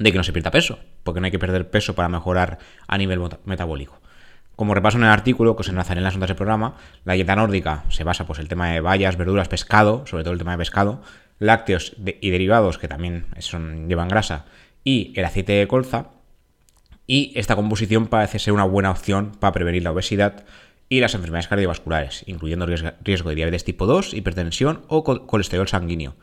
de 0.00 0.10
que 0.10 0.18
no 0.18 0.24
se 0.24 0.32
pierda 0.32 0.50
peso 0.50 0.80
porque 1.04 1.20
no 1.20 1.26
hay 1.26 1.30
que 1.30 1.38
perder 1.38 1.70
peso 1.70 1.94
para 1.94 2.08
mejorar 2.08 2.58
a 2.88 2.98
nivel 2.98 3.20
metabólico. 3.44 4.00
Como 4.56 4.74
repaso 4.74 4.98
en 4.98 5.04
el 5.04 5.10
artículo 5.10 5.56
que 5.56 5.60
os 5.60 5.68
enlazaré 5.68 5.98
en 5.98 6.04
las 6.04 6.14
notas 6.14 6.28
del 6.28 6.36
programa, 6.36 6.76
la 7.04 7.14
dieta 7.14 7.34
nórdica 7.34 7.84
se 7.90 8.04
basa 8.04 8.24
pues 8.24 8.38
el 8.38 8.48
tema 8.48 8.68
de 8.68 8.80
bayas, 8.80 9.16
verduras, 9.16 9.48
pescado, 9.48 10.06
sobre 10.06 10.22
todo 10.22 10.32
el 10.32 10.38
tema 10.38 10.52
de 10.52 10.58
pescado, 10.58 11.02
lácteos 11.38 11.96
y 12.20 12.30
derivados 12.30 12.78
que 12.78 12.88
también 12.88 13.26
son, 13.38 13.88
llevan 13.88 14.08
grasa 14.08 14.46
y 14.84 15.12
el 15.16 15.24
aceite 15.24 15.52
de 15.52 15.66
colza. 15.66 16.10
Y 17.06 17.32
esta 17.34 17.56
composición 17.56 18.06
parece 18.06 18.38
ser 18.38 18.54
una 18.54 18.64
buena 18.64 18.90
opción 18.90 19.32
para 19.38 19.52
prevenir 19.52 19.82
la 19.82 19.92
obesidad 19.92 20.44
y 20.88 21.00
las 21.00 21.14
enfermedades 21.14 21.48
cardiovasculares, 21.48 22.24
incluyendo 22.26 22.66
riesgo 22.66 23.28
de 23.28 23.34
diabetes 23.34 23.64
tipo 23.64 23.86
2, 23.86 24.14
hipertensión 24.14 24.84
o 24.88 25.04
colesterol 25.04 25.68
sanguíneo. 25.68 26.14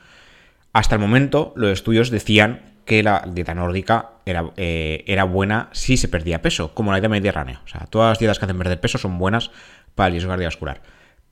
Hasta 0.74 0.96
el 0.96 1.02
momento, 1.02 1.54
los 1.56 1.72
estudios 1.72 2.10
decían 2.10 2.62
que 2.86 3.04
la 3.04 3.28
dieta 3.28 3.54
nórdica 3.54 4.12
era, 4.26 4.52
eh, 4.58 5.04
era 5.08 5.24
buena 5.26 5.70
si 5.72 5.98
se 5.98 6.08
perdía 6.08 6.42
peso, 6.42 6.74
como 6.74 6.92
la 6.92 6.98
dieta 6.98 7.10
mediterránea. 7.10 7.62
O 7.66 7.68
sea, 7.68 7.82
todas 7.90 8.10
las 8.10 8.20
dietas 8.20 8.40
que 8.40 8.46
hacen 8.46 8.58
perder 8.58 8.80
peso 8.80 8.98
son 8.98 9.18
buenas 9.18 9.52
para 9.96 10.08
el 10.08 10.14
riesgo 10.14 10.30
cardiovascular. 10.30 10.82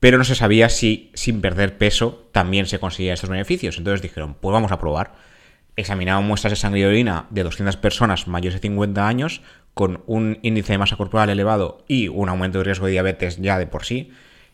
Pero 0.00 0.16
no 0.16 0.24
se 0.24 0.34
sabía 0.34 0.70
si 0.70 1.10
sin 1.14 1.42
perder 1.42 1.76
peso 1.76 2.28
también 2.32 2.66
se 2.66 2.80
conseguían 2.80 3.14
estos 3.14 3.30
beneficios. 3.30 3.76
Entonces 3.78 4.00
dijeron, 4.00 4.34
pues 4.34 4.52
vamos 4.52 4.72
a 4.72 4.80
probar. 4.80 5.12
Examinaron 5.76 6.26
muestras 6.26 6.52
de 6.52 6.56
sangre 6.56 6.80
y 6.80 6.84
orina 6.84 7.26
de 7.30 7.42
200 7.42 7.76
personas 7.76 8.26
mayores 8.26 8.54
de 8.54 8.68
50 8.68 9.06
años 9.06 9.42
con 9.74 10.02
un 10.06 10.38
índice 10.42 10.72
de 10.72 10.78
masa 10.78 10.96
corporal 10.96 11.30
elevado 11.30 11.84
y 11.86 12.08
un 12.08 12.28
aumento 12.28 12.58
de 12.58 12.64
riesgo 12.64 12.86
de 12.86 12.92
diabetes 12.92 13.36
ya 13.36 13.58
de 13.58 13.66
por 13.66 13.84
sí 13.84 14.10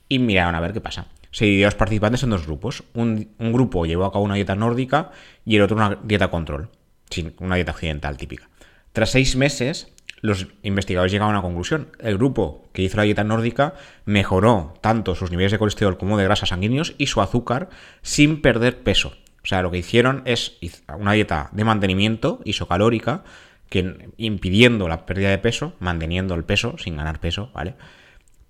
y 0.09 0.19
miraron 0.19 0.55
a 0.55 0.61
ver 0.61 0.73
qué 0.73 0.81
pasa. 0.81 1.07
Se 1.31 1.45
dividió 1.45 1.67
a 1.67 1.69
los 1.69 1.75
participantes 1.75 2.23
en 2.23 2.31
dos 2.31 2.47
grupos. 2.47 2.85
Un, 2.95 3.29
grupo 3.39 3.87
llevó 3.87 4.05
a 4.05 4.13
cabo 4.13 4.25
una 4.25 4.35
dieta 4.35 4.55
nórdica 4.55 5.11
y 5.45 5.57
el 5.57 5.63
otro 5.63 5.77
una 5.77 5.99
dieta 6.03 6.29
control, 6.29 6.71
sin 7.11 7.35
una 7.39 7.57
dieta 7.57 7.73
occidental 7.73 8.17
típica. 8.17 8.49
Tras 8.93 9.11
seis 9.11 9.37
meses, 9.37 9.93
los 10.27 10.49
investigadores 10.63 11.13
llegaron 11.13 11.35
a 11.35 11.39
una 11.39 11.47
conclusión. 11.47 11.89
El 11.99 12.19
grupo 12.19 12.69
que 12.73 12.83
hizo 12.83 12.97
la 12.97 13.05
dieta 13.05 13.25
nórdica 13.25 13.75
mejoró 14.05 14.75
tanto 14.81 15.15
sus 15.15 15.31
niveles 15.31 15.53
de 15.53 15.59
colesterol 15.59 15.97
como 15.97 16.19
de 16.19 16.25
grasa 16.25 16.47
sanguíneos 16.47 16.95
y 16.99 17.07
su 17.07 17.21
azúcar 17.21 17.71
sin 18.03 18.43
perder 18.43 18.83
peso. 18.83 19.15
O 19.43 19.47
sea, 19.47 19.63
lo 19.63 19.71
que 19.71 19.79
hicieron 19.79 20.23
es 20.25 20.59
una 20.99 21.13
dieta 21.13 21.51
de 21.53 21.65
mantenimiento 21.65 22.41
isocalórica 22.45 23.23
que 23.69 24.11
impidiendo 24.17 24.89
la 24.89 25.07
pérdida 25.07 25.31
de 25.31 25.39
peso, 25.39 25.75
manteniendo 25.79 26.35
el 26.35 26.45
peso 26.45 26.77
sin 26.79 26.97
ganar 26.97 27.21
peso, 27.21 27.51
¿vale? 27.55 27.75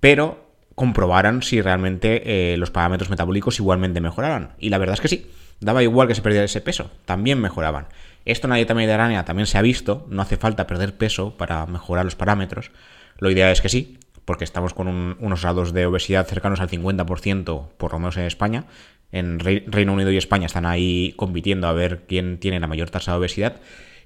Pero 0.00 0.45
comprobaran 0.76 1.42
si 1.42 1.60
realmente 1.60 2.52
eh, 2.52 2.56
los 2.58 2.70
parámetros 2.70 3.10
metabólicos 3.10 3.58
igualmente 3.58 4.00
mejoraban. 4.00 4.50
Y 4.58 4.68
la 4.68 4.78
verdad 4.78 4.94
es 4.94 5.00
que 5.00 5.08
sí, 5.08 5.26
daba 5.58 5.82
igual 5.82 6.06
que 6.06 6.14
se 6.14 6.22
perdiera 6.22 6.44
ese 6.44 6.60
peso, 6.60 6.92
también 7.06 7.40
mejoraban. 7.40 7.88
Esto 8.26 8.46
en 8.46 8.50
la 8.50 8.56
dieta 8.56 8.74
mediterránea 8.74 9.24
también 9.24 9.46
se 9.46 9.56
ha 9.56 9.62
visto, 9.62 10.06
no 10.10 10.22
hace 10.22 10.36
falta 10.36 10.66
perder 10.66 10.96
peso 10.96 11.36
para 11.36 11.64
mejorar 11.66 12.04
los 12.04 12.14
parámetros. 12.14 12.70
Lo 13.18 13.30
ideal 13.30 13.50
es 13.50 13.62
que 13.62 13.70
sí, 13.70 13.98
porque 14.26 14.44
estamos 14.44 14.74
con 14.74 15.16
unos 15.18 15.42
grados 15.42 15.72
de 15.72 15.86
obesidad 15.86 16.26
cercanos 16.26 16.60
al 16.60 16.68
50%, 16.68 17.68
por 17.78 17.92
lo 17.92 17.98
menos 17.98 18.18
en 18.18 18.24
España. 18.24 18.66
En 19.12 19.38
Reino 19.38 19.94
Unido 19.94 20.10
y 20.10 20.18
España 20.18 20.46
están 20.46 20.66
ahí 20.66 21.14
compitiendo 21.16 21.68
a 21.68 21.72
ver 21.72 22.02
quién 22.06 22.38
tiene 22.38 22.60
la 22.60 22.66
mayor 22.66 22.90
tasa 22.90 23.12
de 23.12 23.18
obesidad. 23.18 23.60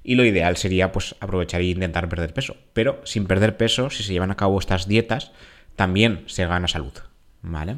Y 0.05 0.15
lo 0.15 0.25
ideal 0.25 0.57
sería 0.57 0.93
pues 0.93 1.17
aprovechar 1.21 1.63
e 1.63 1.65
intentar 1.65 2.09
perder 2.09 2.33
peso. 2.33 2.57
Pero 2.75 3.01
sin 3.05 3.27
perder 3.27 3.57
peso, 3.57 3.91
si 3.91 4.03
se 4.03 4.13
llevan 4.13 4.31
a 4.31 4.37
cabo 4.37 4.59
estas 4.59 4.87
dietas, 4.87 5.33
también 5.81 6.25
se 6.27 6.45
gana 6.45 6.69
salud. 6.69 6.93
¿Vale? 7.41 7.77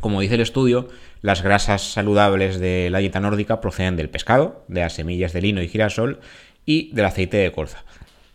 Como 0.00 0.22
dice 0.22 0.36
el 0.36 0.40
estudio, 0.40 0.88
las 1.20 1.42
grasas 1.42 1.82
saludables 1.82 2.58
de 2.58 2.88
la 2.88 3.00
dieta 3.00 3.20
nórdica 3.20 3.60
proceden 3.60 3.96
del 3.96 4.08
pescado, 4.08 4.64
de 4.68 4.80
las 4.80 4.94
semillas 4.94 5.34
de 5.34 5.42
lino 5.42 5.60
y 5.60 5.68
girasol 5.68 6.20
y 6.64 6.90
del 6.94 7.04
aceite 7.04 7.36
de 7.36 7.52
colza. 7.52 7.84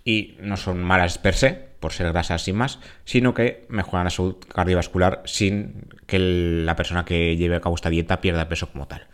Y 0.06 0.36
no 0.42 0.58
son 0.58 0.84
malas 0.84 1.18
per 1.18 1.34
se, 1.34 1.54
por 1.80 1.92
ser 1.92 2.12
grasas 2.12 2.44
sin 2.44 2.56
más, 2.56 2.78
sino 3.04 3.34
que 3.34 3.66
mejoran 3.68 4.04
la 4.04 4.12
salud 4.12 4.36
cardiovascular 4.54 5.24
sin 5.26 5.88
que 6.06 6.20
la 6.20 6.76
persona 6.76 7.04
que 7.04 7.36
lleve 7.36 7.56
a 7.56 7.62
cabo 7.62 7.74
esta 7.74 7.90
dieta 7.90 8.22
pierda 8.22 8.48
peso 8.48 8.70
como 8.70 8.88
tal. 8.88 9.08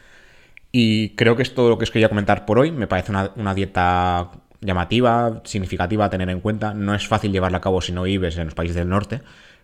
Y 0.73 1.11
creo 1.15 1.37
que 1.37 1.43
es 1.43 1.55
todo 1.55 1.69
lo 1.69 1.77
que 1.77 1.85
os 1.85 1.91
quería 1.91 2.09
comentar 2.09 2.45
por 2.45 2.59
hoy. 2.59 2.71
Me 2.71 2.87
parece 2.87 3.13
una, 3.13 3.31
una 3.37 3.53
dieta 3.53 4.31
llamativa, 4.59 5.41
significativa 5.45 6.03
a 6.03 6.09
tener 6.09 6.29
en 6.29 6.41
cuenta. 6.41 6.73
No 6.73 6.93
es 6.93 7.07
fácil 7.07 7.31
llevarla 7.31 7.59
a 7.59 7.61
cabo 7.61 7.79
si 7.79 7.93
no 7.93 8.03
vives 8.03 8.37
en 8.37 8.43
los 8.43 8.55
países 8.55 8.75
del 8.75 8.89
norte 8.89 9.21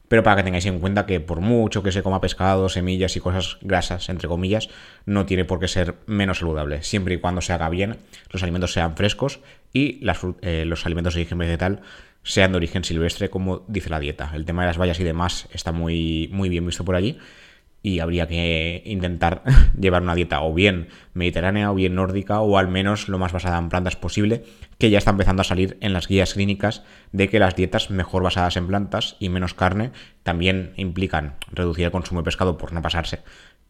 pero 0.08 0.24
para 0.24 0.38
que 0.38 0.44
tengáis 0.44 0.66
en 0.66 0.80
cuenta 0.80 1.06
que 1.06 1.20
por 1.20 1.42
mucho 1.42 1.84
que 1.84 1.92
se 1.92 2.04
coma 2.04 2.22
pescado, 2.22 2.70
semillas 2.70 3.16
y 3.16 3.20
cosas 3.20 3.58
grasas, 3.62 4.10
entre 4.10 4.28
comillas, 4.28 4.70
no 5.06 5.26
tiene 5.26 5.46
por 5.46 5.60
qué 5.60 5.68
ser 5.68 5.96
menos 6.06 6.40
saludable, 6.40 6.84
siempre 6.84 7.16
y 7.16 7.18
cuando 7.18 7.42
se 7.42 7.54
haga 7.54 7.70
bien, 7.70 7.98
los 8.32 8.44
alimentos 8.44 8.74
sean 8.74 8.96
frescos 8.96 9.40
y 9.74 10.00
eh, 10.42 10.66
los 10.66 10.86
alimentos 10.86 11.14
de 11.14 11.22
origen 11.22 11.38
vegetal 11.38 11.82
sean 12.24 12.52
de 12.52 12.58
origen 12.58 12.84
silvestre, 12.84 13.30
como 13.30 13.64
dice 13.68 13.90
la 13.90 14.00
dieta. 14.00 14.32
El 14.34 14.46
tema 14.46 14.64
de 14.64 14.68
las 14.68 14.80
vallas 14.80 15.00
y 15.00 15.04
demás 15.04 15.48
está 15.52 15.72
muy, 15.72 16.30
muy 16.32 16.50
bien 16.50 16.66
visto 16.66 16.84
por 16.84 16.96
allí 16.96 17.20
y 17.86 18.00
habría 18.00 18.28
que 18.28 18.82
intentar 18.84 19.44
llevar 19.80 20.02
una 20.02 20.16
dieta 20.16 20.42
o 20.42 20.56
bien 20.56 20.88
mediterránea 21.14 21.72
o 21.72 21.76
bien 21.76 21.94
nórdica 21.94 22.42
o 22.42 22.58
al 22.58 22.68
menos 22.68 23.08
lo 23.10 23.20
más 23.20 23.32
basada 23.32 23.60
en 23.60 23.70
plantas 23.70 23.96
posible, 23.96 24.44
que 24.80 24.90
ya 24.90 24.98
está 24.98 25.12
empezando 25.12 25.42
a 25.42 25.46
salir 25.46 25.78
en 25.82 25.94
las 25.94 26.08
guías 26.08 26.34
clínicas 26.34 26.82
de 27.12 27.30
que 27.30 27.38
las 27.38 27.56
dietas 27.56 27.92
mejor 27.92 28.24
basadas 28.24 28.58
en 28.58 28.66
plantas 28.66 29.18
y 29.20 29.30
menos 29.30 29.54
carne 29.54 29.92
también 30.24 30.74
implican 30.78 31.36
reducir 31.52 31.86
el 31.86 31.92
consumo 31.92 32.22
de 32.22 32.26
pescado 32.26 32.58
por 32.58 32.74
no 32.74 32.82
pasarse, 32.82 33.22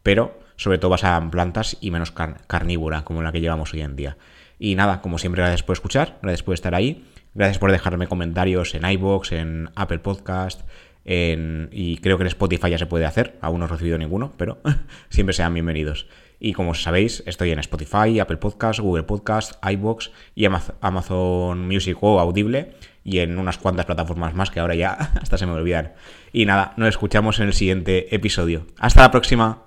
pero 0.02 0.40
sobre 0.56 0.78
todo 0.78 0.92
basada 0.92 1.18
en 1.18 1.30
plantas 1.30 1.76
y 1.82 1.90
menos 1.90 2.10
carnívora 2.46 3.04
como 3.04 3.22
la 3.22 3.32
que 3.32 3.42
llevamos 3.42 3.74
hoy 3.74 3.82
en 3.82 3.96
día. 3.96 4.16
Y 4.58 4.76
nada, 4.76 5.02
como 5.02 5.18
siempre, 5.18 5.42
gracias 5.42 5.62
por 5.62 5.74
escuchar, 5.74 6.16
gracias 6.22 6.42
por 6.42 6.54
estar 6.54 6.74
ahí, 6.74 7.04
gracias 7.34 7.58
por 7.58 7.70
dejarme 7.70 8.06
comentarios 8.06 8.74
en 8.74 8.88
iBox, 8.88 9.32
en 9.32 9.68
Apple 9.74 9.98
Podcast, 9.98 10.62
y 11.06 11.98
creo 11.98 12.18
que 12.18 12.24
en 12.24 12.28
Spotify 12.28 12.70
ya 12.70 12.78
se 12.78 12.86
puede 12.86 13.06
hacer, 13.06 13.38
aún 13.40 13.60
no 13.60 13.66
he 13.66 13.68
recibido 13.68 13.96
ninguno, 13.96 14.32
pero 14.36 14.58
siempre 15.08 15.34
sean 15.34 15.54
bienvenidos. 15.54 16.06
Y 16.38 16.52
como 16.52 16.74
sabéis, 16.74 17.22
estoy 17.26 17.50
en 17.50 17.58
Spotify, 17.60 18.20
Apple 18.20 18.36
Podcast, 18.36 18.80
Google 18.80 19.04
Podcast, 19.04 19.54
iBox 19.64 20.10
y 20.34 20.46
Amazon 20.80 21.66
Music 21.66 21.96
o 22.00 22.20
Audible 22.20 22.74
y 23.04 23.20
en 23.20 23.38
unas 23.38 23.56
cuantas 23.56 23.86
plataformas 23.86 24.34
más 24.34 24.50
que 24.50 24.60
ahora 24.60 24.74
ya 24.74 24.92
hasta 25.20 25.38
se 25.38 25.46
me 25.46 25.52
olvidan. 25.52 25.94
Y 26.32 26.44
nada, 26.44 26.74
nos 26.76 26.88
escuchamos 26.88 27.38
en 27.38 27.46
el 27.46 27.54
siguiente 27.54 28.14
episodio. 28.14 28.66
Hasta 28.78 29.02
la 29.02 29.10
próxima. 29.10 29.65